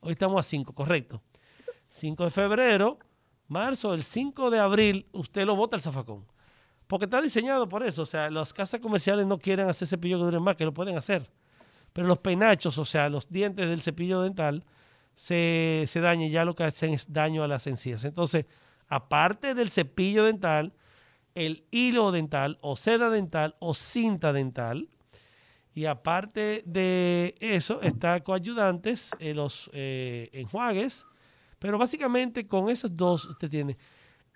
[0.00, 1.22] Hoy estamos a 5, correcto.
[1.88, 2.98] 5 de febrero,
[3.48, 6.24] marzo, el 5 de abril, usted lo bota el zafacón.
[6.86, 8.02] Porque está diseñado por eso.
[8.02, 10.96] O sea, las casas comerciales no quieren hacer cepillo que dure más, que lo pueden
[10.96, 11.28] hacer.
[11.92, 14.64] Pero los peinachos, o sea, los dientes del cepillo dental,
[15.14, 18.04] se, se dañan y ya lo que hacen es daño a las encías.
[18.04, 18.46] Entonces,
[18.88, 20.74] aparte del cepillo dental,
[21.34, 24.88] el hilo dental o seda dental o cinta dental.
[25.74, 31.06] Y aparte de eso, está coayudantes, eh, los eh, enjuagues.
[31.58, 33.76] Pero básicamente con esos dos usted tiene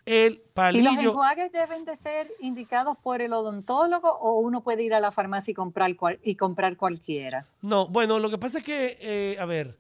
[0.07, 0.91] el palillo.
[0.91, 5.01] ¿Y los enjuagues deben de ser indicados por el odontólogo o uno puede ir a
[5.01, 7.47] la farmacia y comprar, y comprar cualquiera?
[7.63, 9.79] No, bueno, lo que pasa es que, eh, a ver,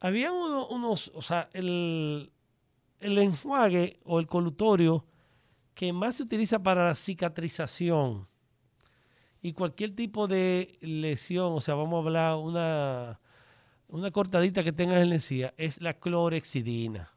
[0.00, 2.32] había unos, o sea, el,
[3.00, 5.04] el enjuague o el colutorio
[5.74, 8.26] que más se utiliza para la cicatrización
[9.42, 13.20] y cualquier tipo de lesión, o sea, vamos a hablar una,
[13.88, 17.12] una cortadita que tengas en la encía, es la clorexidina.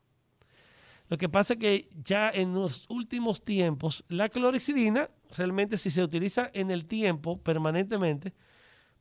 [1.10, 6.04] Lo que pasa es que ya en los últimos tiempos, la clorexidina, realmente si se
[6.04, 8.34] utiliza en el tiempo permanentemente,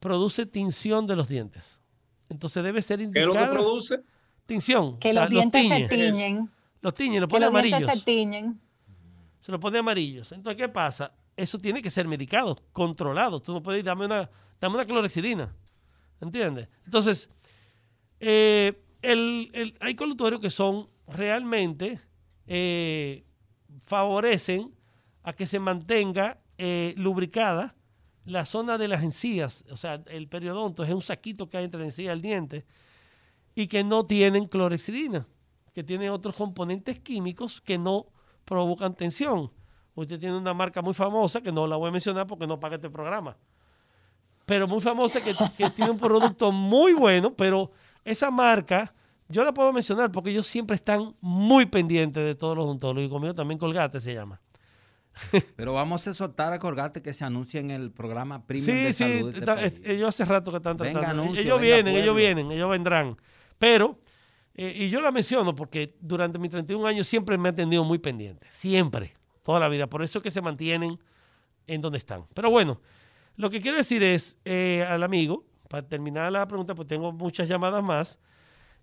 [0.01, 1.81] produce tinción de los dientes.
[2.31, 3.31] Entonces debe ser indicada.
[3.31, 4.01] ¿Qué es lo que produce?
[4.47, 4.99] Tinción.
[4.99, 6.51] Que los dientes se tiñen.
[6.81, 7.93] Los tiñen, los pone amarillos.
[7.93, 8.59] se tiñen.
[9.41, 10.33] Se los pone amarillos.
[10.33, 11.13] Entonces, ¿qué pasa?
[11.37, 13.41] Eso tiene que ser medicado, controlado.
[13.41, 15.55] Tú no puedes ir, dame una, dame una clorexidina.
[16.21, 16.69] ¿Entiendes?
[16.85, 17.31] Entonces,
[18.21, 22.01] eh, el, hay colutorios que son realmente
[22.47, 23.25] eh,
[23.81, 24.75] favorecen
[25.23, 27.75] a que se mantenga eh, lubricada
[28.25, 31.81] la zona de las encías, o sea, el periodonto es un saquito que hay entre
[31.81, 32.67] la encía y el diente,
[33.55, 35.27] y que no tienen clorexidina,
[35.73, 38.07] que tienen otros componentes químicos que no
[38.45, 39.51] provocan tensión.
[39.95, 42.77] Usted tiene una marca muy famosa, que no la voy a mencionar porque no paga
[42.77, 43.37] este programa,
[44.45, 47.71] pero muy famosa que, que tiene un producto muy bueno, pero
[48.11, 48.95] esa marca
[49.29, 53.11] yo la puedo mencionar porque ellos siempre están muy pendientes de todos los odontólogos y
[53.11, 54.41] conmigo también Colgate se llama.
[55.57, 59.35] Pero vamos a soltar a Colgate que se anuncie en el programa Premium de Salud.
[59.35, 61.25] Sí, sí, ellos hace rato que están tratando.
[61.35, 63.17] ellos vienen, ellos vienen, ellos vendrán.
[63.59, 63.99] Pero,
[64.55, 67.99] eh, y yo la menciono porque durante mis 31 años siempre me han tenido muy
[67.99, 68.47] pendiente.
[68.51, 69.89] Siempre, toda la vida.
[69.89, 70.99] Por eso es que se mantienen
[71.67, 72.25] en donde están.
[72.33, 72.81] Pero bueno,
[73.37, 77.49] lo que quiero decir es eh, al amigo, para terminar la pregunta, pues tengo muchas
[77.49, 78.19] llamadas más.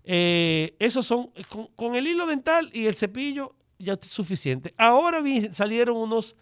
[0.04, 1.32] Eh, esos son,
[1.74, 4.72] con, el hilo dental y el cepillo ya es suficiente.
[4.78, 5.22] Ahora
[5.52, 6.36] salieron unos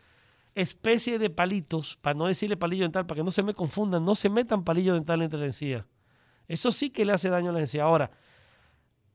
[0.54, 4.14] especies de palitos, para no decirle palillo dental, para que no se me confundan, no
[4.14, 5.86] se metan palillo dental entre la encía.
[6.46, 7.84] Eso sí que le hace daño a la encía.
[7.84, 8.10] Ahora,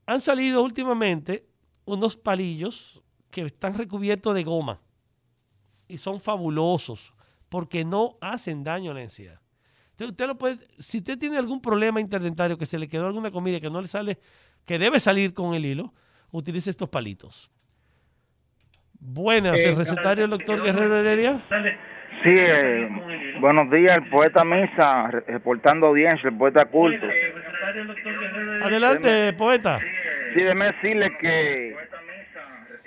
[0.06, 1.48] han salido últimamente
[1.86, 4.82] unos palillos que están recubiertos de goma
[5.88, 7.14] y son fabulosos
[7.50, 9.40] porque no hacen daño a la encía.
[10.06, 13.60] Usted lo puede, si usted tiene algún problema interdentario, que se le quedó alguna comida
[13.60, 14.18] que no le sale,
[14.66, 15.94] que debe salir con el hilo,
[16.32, 17.52] utilice estos palitos.
[19.00, 21.42] Buenas, el recetario del doctor Guerrero Heredia.
[22.24, 22.90] Sí, eh,
[23.40, 27.06] buenos días, el poeta Misa, reportando audiencia, el poeta culto.
[28.62, 29.80] Adelante, poeta.
[30.34, 31.76] Sí, déjeme decirle que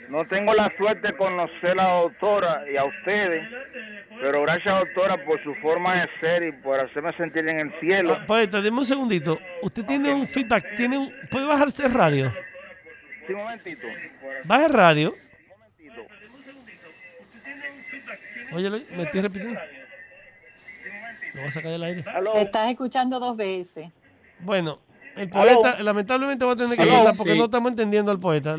[0.09, 3.49] no tengo la suerte de conocer a la doctora y a ustedes,
[4.21, 8.19] pero gracias, doctora, por su forma de ser y por hacerme sentir en el cielo.
[8.21, 9.39] Ah, poeta, dime un segundito.
[9.63, 12.33] Usted tiene un feedback, tiene un, ¿puede bajarse el radio?
[13.27, 13.87] Sí, un momentito.
[14.45, 15.15] Baja el radio.
[15.15, 16.07] Un momentito.
[18.53, 19.61] Oye, me estoy repitiendo.
[21.35, 22.05] Lo voy a sacar del aire.
[22.35, 23.89] Te estás escuchando dos veces.
[24.41, 24.81] Bueno,
[25.17, 28.57] el poeta, lamentablemente va a tener que saltar porque no estamos entendiendo al poeta.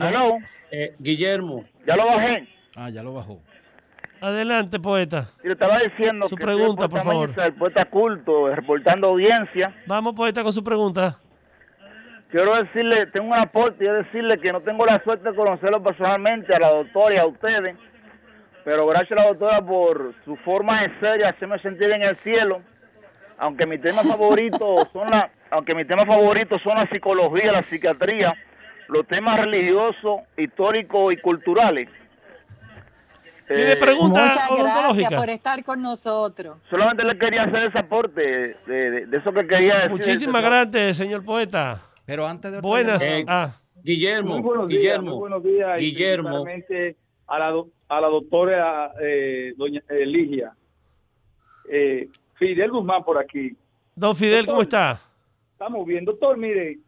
[0.71, 1.65] Eh, Guillermo.
[1.85, 2.47] Ya lo bajé.
[2.75, 3.39] Ah, ya lo bajó.
[4.21, 5.27] Adelante, poeta.
[5.43, 7.31] Y le estaba diciendo su pregunta, por favor.
[7.37, 9.75] el poeta culto, reportando audiencia.
[9.85, 11.19] Vamos, poeta, con su pregunta.
[12.31, 16.55] Quiero decirle, tengo un aporte y decirle que no tengo la suerte de conocerlo personalmente
[16.55, 17.75] a la doctora y a ustedes,
[18.63, 22.15] pero gracias a la doctora por su forma de ser y hacerme sentir en el
[22.17, 22.61] cielo,
[23.37, 28.33] aunque mi tema favorito son la aunque mis temas favoritos son la psicología, la psiquiatría,
[28.87, 31.89] los temas religiosos, históricos y culturales.
[33.47, 36.57] ¿Tiene eh, preguntas Muchas gracias por estar con nosotros.
[36.69, 39.91] Solamente le quería hacer ese aporte de, eso que quería decir.
[39.91, 41.81] Muchísimas gracias, señor poeta.
[42.05, 42.59] Pero antes de...
[42.59, 43.03] Buenas.
[43.27, 43.51] ah.
[43.83, 45.77] Guillermo, buenos Guillermo, días, buenos días.
[45.77, 46.45] Guillermo.
[47.27, 50.53] a la, a la doctora eh, doña Eligia.
[51.69, 53.55] Eh, Fidel Guzmán por aquí.
[53.93, 54.99] Don Fidel, ¿cómo está?
[55.53, 56.03] Estamos bien.
[56.05, 56.79] Doctor, mire,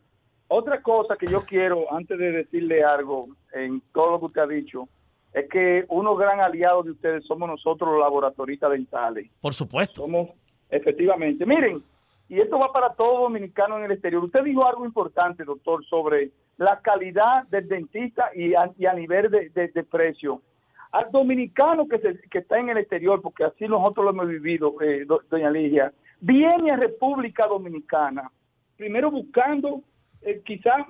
[0.48, 4.48] otra cosa que yo quiero, antes de decirle algo en todo lo que usted ha
[4.48, 4.88] dicho,
[5.34, 9.30] es que unos gran aliados de ustedes somos nosotros los laboratoristas dentales.
[9.42, 10.02] Por supuesto.
[10.02, 10.30] Somos,
[10.70, 11.46] efectivamente.
[11.46, 11.84] Miren,
[12.30, 14.24] y esto va para todo dominicano en el exterior.
[14.24, 20.42] Usted dijo algo importante, doctor, sobre la calidad del dentista y a, nivel de, precio.
[20.92, 22.00] Al dominicano que,
[22.32, 25.92] que está en el exterior, porque así nosotros lo hemos vivido, eh, doña Ligia,
[26.22, 28.32] viene a República Dominicana,
[28.78, 29.82] primero buscando
[30.22, 30.86] eh, quizás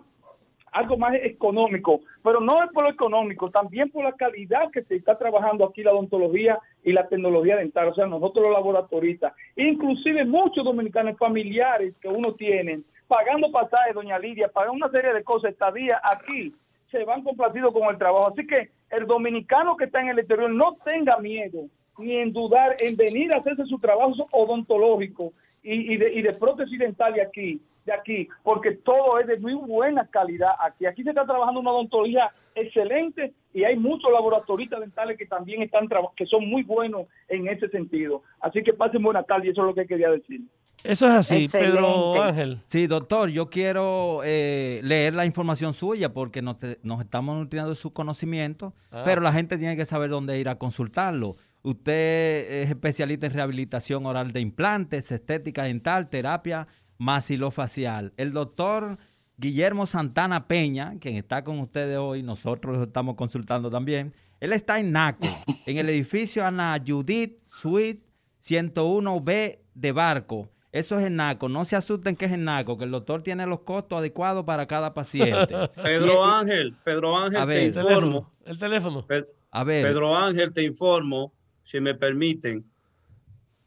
[0.72, 4.96] algo más económico, pero no es por lo económico, también por la calidad que se
[4.96, 10.26] está trabajando aquí la odontología y la tecnología dental, o sea, nosotros los laboratoristas, inclusive
[10.26, 15.52] muchos dominicanos familiares que uno tiene, pagando pasajes, doña Lidia, pagando una serie de cosas,
[15.52, 16.54] estadía aquí,
[16.92, 18.28] se van complacidos con el trabajo.
[18.28, 21.68] Así que el dominicano que está en el exterior no tenga miedo
[21.98, 25.32] ni en dudar en venir a hacerse su trabajo odontológico
[25.66, 30.08] y, de, y de prótesis dental aquí de aquí, porque todo es de muy buena
[30.08, 30.86] calidad aquí.
[30.86, 35.88] Aquí se está trabajando una odontología excelente y hay muchos laboratoristas dentales que también están
[36.16, 38.24] que son muy buenos en ese sentido.
[38.40, 40.42] Así que pasen buena tarde y eso es lo que quería decir.
[40.88, 42.62] Eso es así, Pedro Ángel.
[42.66, 46.58] Sí, doctor, yo quiero eh, leer la información suya porque nos,
[47.02, 49.04] estamos nutriendo de su conocimiento, ah.
[49.06, 51.36] pero la gente tiene que saber dónde ir a consultarlo.
[51.64, 56.68] Usted es especialista en rehabilitación oral de implantes, estética dental, terapia
[56.98, 58.12] maxilofacial.
[58.18, 58.98] El doctor
[59.38, 64.14] Guillermo Santana Peña, quien está con ustedes hoy, nosotros lo estamos consultando también.
[64.40, 65.28] Él está en NACO,
[65.66, 68.04] en el edificio Ana Judith Suite
[68.44, 70.50] 101B de Barco.
[70.76, 71.48] Eso es en NACO.
[71.48, 74.66] No se asusten que es en NACO, que el doctor tiene los costos adecuados para
[74.66, 75.56] cada paciente.
[75.82, 78.30] Pedro Ángel, Pedro Ángel, te informo.
[78.44, 79.06] El teléfono.
[79.52, 79.86] a ver.
[79.86, 81.32] Pedro Ángel, te informo,
[81.64, 82.66] si me permiten,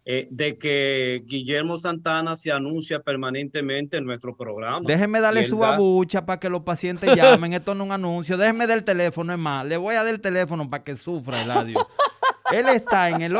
[0.04, 4.82] eh, de que Guillermo Santana se anuncia permanentemente en nuestro programa.
[4.86, 7.54] Déjeme darle su babucha para que los pacientes llamen.
[7.54, 8.36] Esto no es un anuncio.
[8.36, 9.64] Déjeme del teléfono, es más.
[9.64, 11.88] Le voy a dar el teléfono para que sufra el audio.
[12.52, 13.34] Él está en el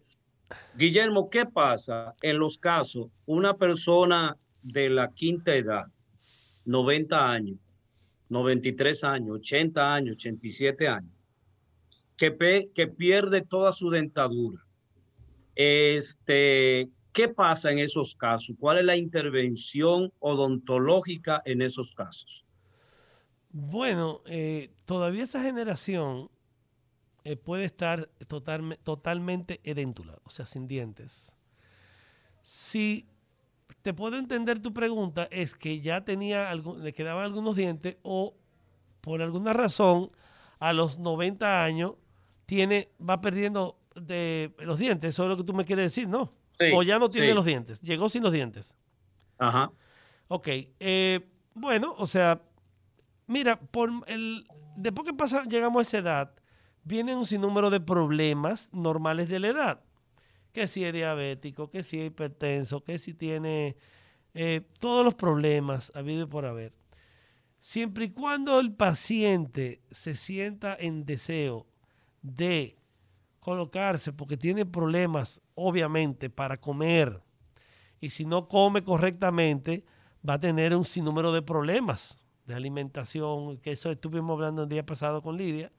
[0.76, 5.86] Guillermo, ¿qué pasa en los casos una persona de la quinta edad,
[6.64, 7.58] 90 años,
[8.28, 11.12] 93 años, 80 años, 87 años,
[12.16, 14.64] que, pierde toda su dentadura?
[15.54, 18.56] Este, ¿Qué pasa en esos casos?
[18.58, 22.44] ¿Cuál es la intervención odontológica en esos casos?
[23.50, 26.28] Bueno, eh, todavía esa generación
[27.24, 31.32] eh, puede estar totalmente edéntula, o sea, sin dientes.
[32.42, 33.08] Si
[33.82, 38.34] te puedo entender tu pregunta, es que ya tenía, le quedaban algunos dientes o
[39.00, 40.10] por alguna razón
[40.58, 41.94] a los 90 años
[42.46, 46.30] tiene, va perdiendo de los dientes, eso es lo que tú me quieres decir, ¿no?
[46.74, 48.74] o ya no tiene los dientes, llegó sin los dientes.
[49.38, 49.70] Ajá.
[50.28, 50.48] Ok,
[50.80, 52.40] eh, bueno, o sea,
[53.26, 56.34] Mira, por el, después que pasa, llegamos a esa edad,
[56.84, 59.80] vienen un sinnúmero de problemas normales de la edad.
[60.52, 63.76] Que si es diabético, que si es hipertenso, que si tiene
[64.34, 66.72] eh, todos los problemas habido y por haber.
[67.58, 71.66] Siempre y cuando el paciente se sienta en deseo
[72.34, 72.76] de
[73.40, 77.22] colocarse, porque tiene problemas, obviamente, para comer,
[78.00, 79.84] y si no come correctamente,
[80.28, 84.84] va a tener un sinnúmero de problemas de alimentación, que eso estuvimos hablando el día
[84.84, 85.70] pasado con Lidia,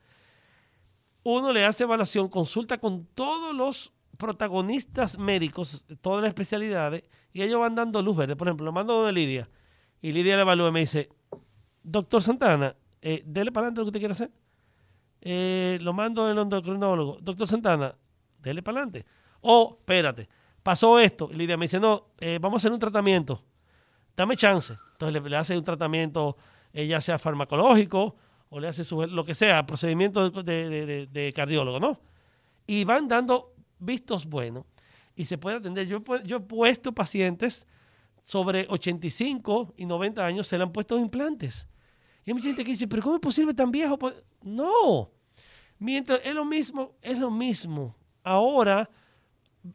[1.24, 7.04] uno le hace evaluación, consulta con todos los protagonistas médicos, todas las especialidades,
[7.34, 8.36] y ellos van dando luz verde.
[8.38, 9.50] Por ejemplo, lo mando de Lidia,
[10.02, 11.10] y Lidia le evalúa y me dice,
[11.84, 14.32] doctor Santana, eh, dele para adelante lo que usted quiera hacer.
[15.30, 17.18] Eh, lo mando del endocrinólogo.
[17.20, 17.94] Doctor Santana,
[18.40, 19.06] dele para adelante.
[19.42, 20.30] O, espérate,
[20.64, 21.28] pasó esto.
[21.30, 23.44] Y Lidia me dice, no, eh, vamos a hacer un tratamiento.
[24.16, 24.74] Dame chance.
[24.94, 26.38] Entonces le, hace un tratamiento
[26.72, 28.16] ya sea farmacológico
[28.50, 32.00] o le hace lo que sea, procedimiento de, cardiólogo, ¿no?
[32.66, 34.64] Y van dando vistos buenos
[35.14, 35.88] y se puede atender.
[35.88, 37.68] Yo, yo he puesto pacientes
[38.24, 41.68] sobre 85 y 90 años, se le han puesto implantes.
[42.24, 43.98] Y hay mucha gente que dice, pero ¿cómo es posible tan viejo?
[43.98, 45.17] Pues, no.
[45.80, 47.96] Mientras es lo mismo, es lo mismo.
[48.24, 48.90] Ahora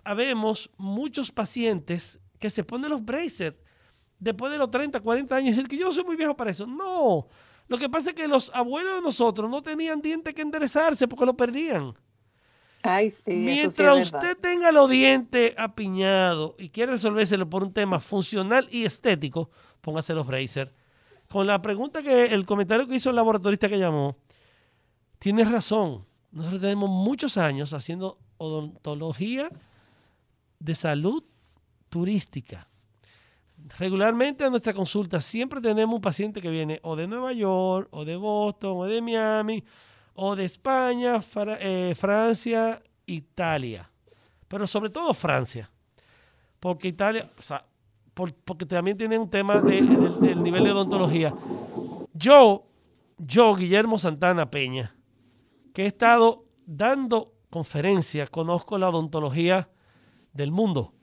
[0.04, 3.56] habemos muchos pacientes que se ponen los bracers
[4.18, 6.66] después de los 30, 40 años, decir que yo soy muy viejo para eso.
[6.66, 7.26] No.
[7.68, 11.26] Lo que pasa es que los abuelos de nosotros no tenían dientes que enderezarse porque
[11.26, 11.94] lo perdían.
[12.82, 13.32] Ay, sí.
[13.32, 19.48] Mientras usted tenga los dientes apiñados y quiere resolvérselo por un tema funcional y estético,
[19.80, 20.72] póngase los Fraser.
[21.28, 24.16] Con la pregunta que el comentario que hizo el laboratorista que llamó,
[25.22, 26.04] tienes razón.
[26.32, 29.48] Nosotros tenemos muchos años haciendo odontología
[30.58, 31.22] de salud
[31.88, 32.66] turística.
[33.78, 38.04] Regularmente en nuestra consulta siempre tenemos un paciente que viene o de Nueva York, o
[38.04, 39.62] de Boston, o de Miami,
[40.14, 41.20] o de España,
[41.60, 43.88] eh, Francia, Italia.
[44.48, 45.70] Pero sobre todo Francia.
[46.58, 47.64] Porque Italia, o sea,
[48.12, 51.32] porque también tiene un tema del nivel de odontología.
[52.12, 52.64] Yo,
[53.18, 54.96] yo, Guillermo Santana Peña,
[55.72, 59.68] que he estado dando conferencias, conozco la odontología
[60.32, 60.94] del mundo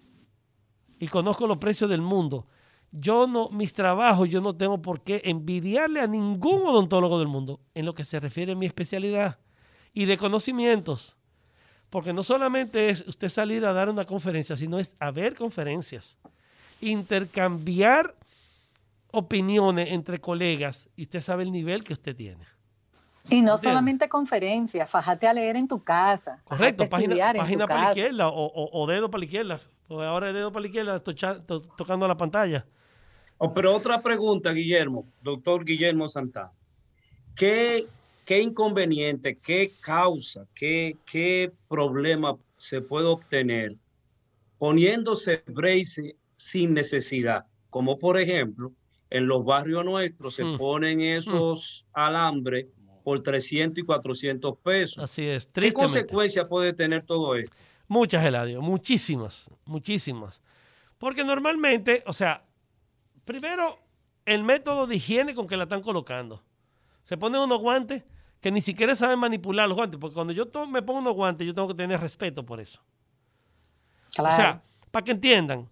[1.00, 2.48] y conozco los precios del mundo.
[2.92, 7.60] Yo no, mis trabajos, yo no tengo por qué envidiarle a ningún odontólogo del mundo
[7.76, 9.40] en lo que se refiere a mi especialidad
[9.94, 11.16] y de conocimientos.
[11.90, 16.18] Porque no solamente es usted salir a dar una conferencia, sino es a ver conferencias,
[16.82, 18.16] intercambiar
[19.12, 22.46] opiniones entre colegas y usted sabe el nivel que usted tiene.
[23.30, 26.42] Y no solamente conferencias, fájate a leer en tu casa.
[26.44, 29.60] Correcto, página, página para la izquierda o, dedo para la izquierda.
[29.88, 31.04] O ahora el dedo para la izquierda
[31.78, 32.66] tocando la pantalla.
[33.38, 36.52] Oh, pero otra pregunta, Guillermo, doctor Guillermo Santana.
[37.36, 37.88] ¿Qué,
[38.26, 43.76] qué inconveniente, qué causa, qué, qué problema se puede obtener
[44.58, 47.46] poniéndose brace sin necesidad?
[47.70, 48.74] Como por ejemplo,
[49.10, 50.58] en los barrios nuestros se mm.
[50.58, 52.00] ponen esos mm.
[52.00, 52.70] alambres
[53.10, 55.04] por 300 y 400 pesos.
[55.04, 55.48] Así es.
[55.48, 57.56] ¿Qué consecuencia puede tener todo esto?
[57.88, 60.44] Muchas, Eladio, muchísimas, muchísimas.
[61.00, 62.46] Porque normalmente, o sea,
[63.26, 63.80] primero,
[64.28, 66.44] el método de higiene con que la están colocando.
[67.02, 68.06] Se ponen unos guantes
[68.40, 71.56] que ni siquiera saben manipular los guantes, porque cuando yo me pongo unos guantes, yo
[71.56, 72.80] tengo que tener respeto por eso.
[74.20, 74.62] O sea,
[74.92, 75.68] para que entiendan,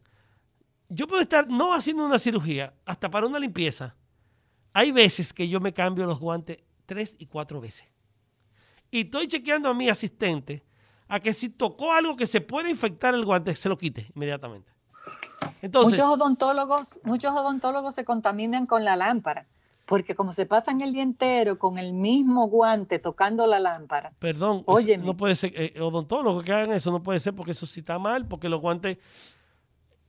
[0.89, 3.95] yo puedo estar no haciendo una cirugía, hasta para una limpieza.
[4.73, 6.57] Hay veces que yo me cambio los guantes
[6.87, 7.87] tres y cuatro veces.
[8.89, 10.63] Y estoy chequeando a mi asistente
[11.07, 14.71] a que si tocó algo que se puede infectar el guante, se lo quite inmediatamente.
[15.61, 19.47] Entonces, muchos odontólogos, muchos odontólogos se contaminan con la lámpara,
[19.85, 24.13] porque como se pasan el día entero con el mismo guante tocando la lámpara.
[24.19, 27.65] Perdón, Oye, no puede ser, eh, odontólogos que hagan eso no puede ser porque eso
[27.65, 28.97] sí está mal, porque los guantes,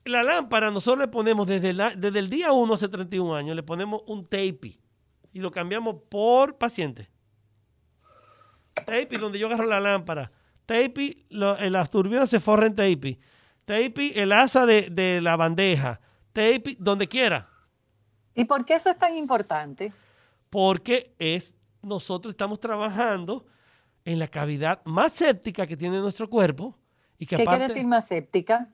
[0.04, 4.02] la lámpara nosotros le ponemos desde, desde el día 1 hace 31 años, le ponemos
[4.06, 4.78] un tape
[5.38, 7.08] y lo cambiamos por paciente.
[8.74, 10.32] Tape donde yo agarro la lámpara
[10.66, 13.18] Tape, las turbinas se forran en tape.
[13.64, 16.00] Tape, el asa de, la bandeja.
[16.32, 17.48] Tape, donde quiera.
[18.34, 19.92] ¿Y por qué eso es tan importante?
[20.50, 23.46] Porque es, nosotros estamos trabajando
[24.04, 26.76] en la cavidad más séptica que tiene nuestro cuerpo.
[27.16, 28.68] Y que ¿Qué quiere decir más séptica?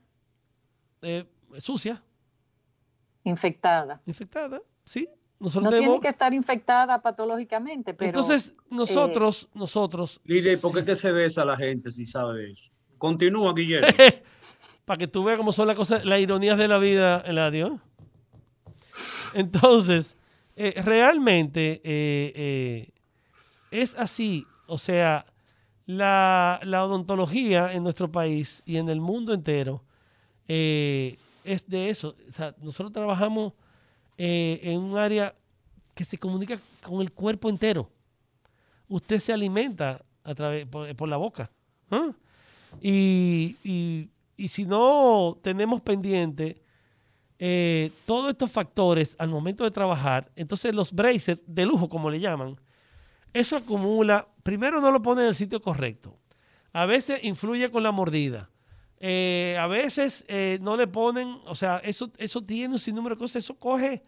[1.01, 1.25] Eh,
[1.59, 2.03] sucia.
[3.23, 4.01] Infectada.
[4.05, 5.07] Infectada, sí
[5.39, 8.07] no tiene que estar infectada patológicamente, pero...
[8.07, 10.21] Entonces, nosotros, eh, nosotros...
[10.23, 12.71] Lidia, por qué que se besa la gente si sabe eso?
[12.97, 13.87] Continúa, Guillermo.
[14.85, 17.79] Para que tú veas cómo son las cosas, las ironías de la vida, Eladio.
[19.33, 20.15] Entonces,
[20.55, 22.89] eh, realmente eh,
[23.71, 24.45] es así.
[24.67, 25.25] O sea,
[25.85, 29.83] la, la, odontología en nuestro país y en el mundo entero
[30.47, 32.15] es de eso.
[32.29, 33.53] O sea, nosotros trabajamos
[34.17, 35.35] eh, en un área
[35.93, 37.89] que se comunica con el cuerpo entero.
[38.87, 41.49] Usted se alimenta a través, por, la boca.
[41.91, 42.11] ¿ah?
[42.81, 43.55] Y,
[44.47, 46.61] si no tenemos pendiente
[47.39, 52.19] eh, todos estos factores al momento de trabajar, entonces los bracers de lujo, como le
[52.19, 52.59] llaman,
[53.33, 56.17] eso acumula, primero no lo pone en el sitio correcto.
[56.73, 58.49] A veces influye con la mordida.
[58.99, 63.19] Eh, a veces eh, no le ponen, o sea, eso, eso tiene un sinnúmero de
[63.19, 64.01] cosas, eso coge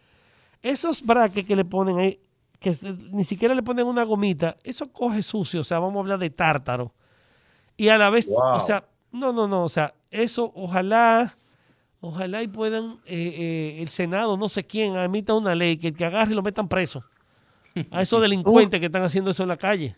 [0.61, 2.19] esos braques que le ponen ahí,
[2.59, 2.75] que
[3.11, 6.29] ni siquiera le ponen una gomita, eso coge sucio, o sea, vamos a hablar de
[6.29, 6.93] tártaro.
[7.75, 11.37] Y a la vez, o sea, no, no, no, o sea, eso ojalá,
[11.99, 16.05] ojalá y puedan, eh, el Senado, no sé quién, emita una ley que el que
[16.05, 17.03] agarre y lo metan preso.
[17.91, 19.95] A esos delincuentes que están haciendo eso en la calle.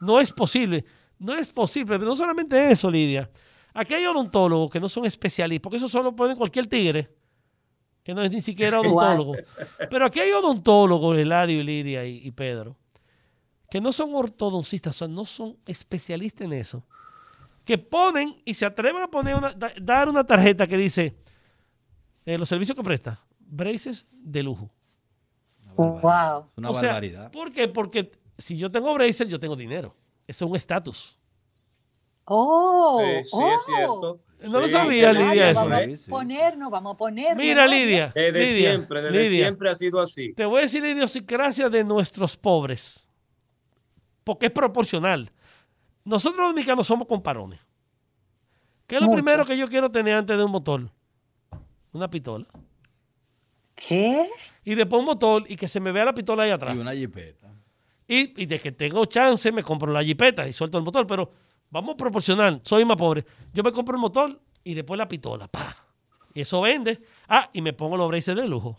[0.00, 0.84] No es posible,
[1.18, 3.30] no es posible, pero no solamente eso, Lidia.
[3.74, 7.10] Aquí hay odontólogos que no son especialistas, porque eso solo pueden cualquier tigre,
[8.02, 9.34] que no es ni siquiera odontólogo.
[9.90, 12.76] Pero aquí hay odontólogos, Eladio, Lidia y, Pedro,
[13.70, 16.86] que no son ortodoncistas, o no son especialistas en eso,
[17.64, 21.16] que ponen y se atreven a poner una, dar una tarjeta que dice
[22.26, 24.70] eh, los servicios que presta, braces de lujo.
[25.76, 26.50] Wow.
[26.56, 27.30] Una barbaridad.
[27.30, 27.68] ¿Por qué?
[27.68, 29.96] Porque si yo tengo braces, yo tengo dinero.
[30.26, 31.18] Eso es un estatus.
[32.24, 34.20] Oh, sí, es cierto.
[34.50, 35.68] No lo sabía, Lidia, eso.
[35.68, 37.36] Vamos a ponernos, vamos a ponernos.
[37.36, 38.12] Mira, Lidia.
[38.14, 40.32] Desde siempre, desde siempre ha sido así.
[40.34, 43.06] Te voy a decir la idiosincrasia de nuestros pobres.
[44.24, 45.30] Porque es proporcional.
[46.04, 47.60] Nosotros los dominicanos somos comparones.
[48.86, 49.22] ¿Qué es lo Mucho.
[49.22, 50.90] primero que yo quiero tener antes de un motor?
[51.92, 52.46] Una pistola.
[53.76, 54.26] ¿Qué?
[54.64, 56.74] Y después un motor y que se me vea la pistola ahí atrás.
[56.74, 57.48] Y una jipeta.
[58.08, 61.06] Y, y de que tengo chance, me compro la jipeta y suelto el motor.
[61.06, 61.30] Pero
[61.72, 62.60] vamos a proporcionar.
[62.62, 63.24] Soy más pobre.
[63.52, 65.48] Yo me compro el motor y después la pistola.
[65.48, 65.76] Pa.
[66.32, 67.02] Y eso vende.
[67.28, 68.78] Ah, y me pongo los braces de lujo.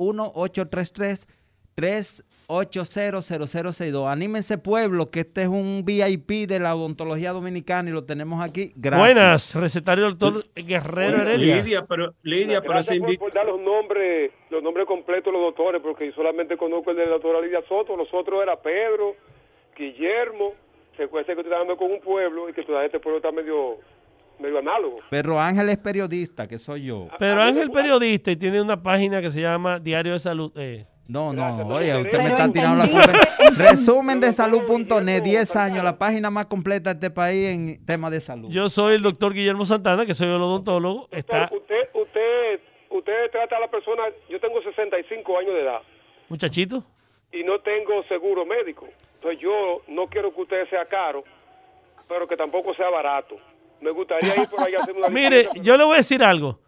[2.48, 4.12] 1-833-380-0062.
[4.12, 8.72] Anímense pueblo, que este es un VIP de la odontología dominicana y lo tenemos aquí
[8.76, 9.00] gratis.
[9.00, 11.58] Buenas, recetario doctor Guerrero Heredia.
[11.58, 15.40] Lidia, pero Lidia, pero ese Gracias por, por dar los nombres, los nombres completos de
[15.40, 18.60] los doctores, porque yo solamente conozco el de la doctora Lidia Soto, los otros era
[18.62, 19.16] Pedro,
[19.78, 20.54] Guillermo,
[20.98, 23.78] recuerda que tú estás hablando con un pueblo y que todavía este pueblo está medio,
[24.40, 25.00] medio análogo.
[25.10, 27.08] Pedro Ángel es periodista, que soy yo.
[27.20, 30.52] Pero Ángel periodista y tiene una página que se llama Diario de Salud.
[30.56, 33.20] eh, No, no, Gracias, oye, usted me está tirando la culpa.
[33.58, 38.20] Resumen de salud.net, 10 años, la página más completa de este país en temas de
[38.20, 38.50] salud.
[38.50, 41.08] yo soy el doctor Guillermo Santana, que soy el odontólogo.
[41.12, 42.60] Está, Usted, usted,
[42.90, 45.82] usted trata a la persona, yo tengo 65 años de edad
[46.28, 46.84] muchachito.
[47.32, 48.88] y no tengo seguro médico.
[49.16, 51.24] Entonces yo no quiero que usted sea caro,
[52.08, 53.36] pero que tampoco sea barato.
[53.80, 56.60] Me gustaría ir por ahí a hacer una Mire, yo le voy a decir algo.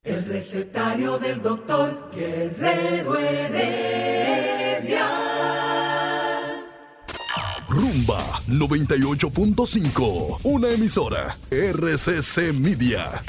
[0.02, 5.06] El recetario del doctor Guerrero Heredia.
[7.68, 13.22] Rumba 98.5, una emisora RCC Media.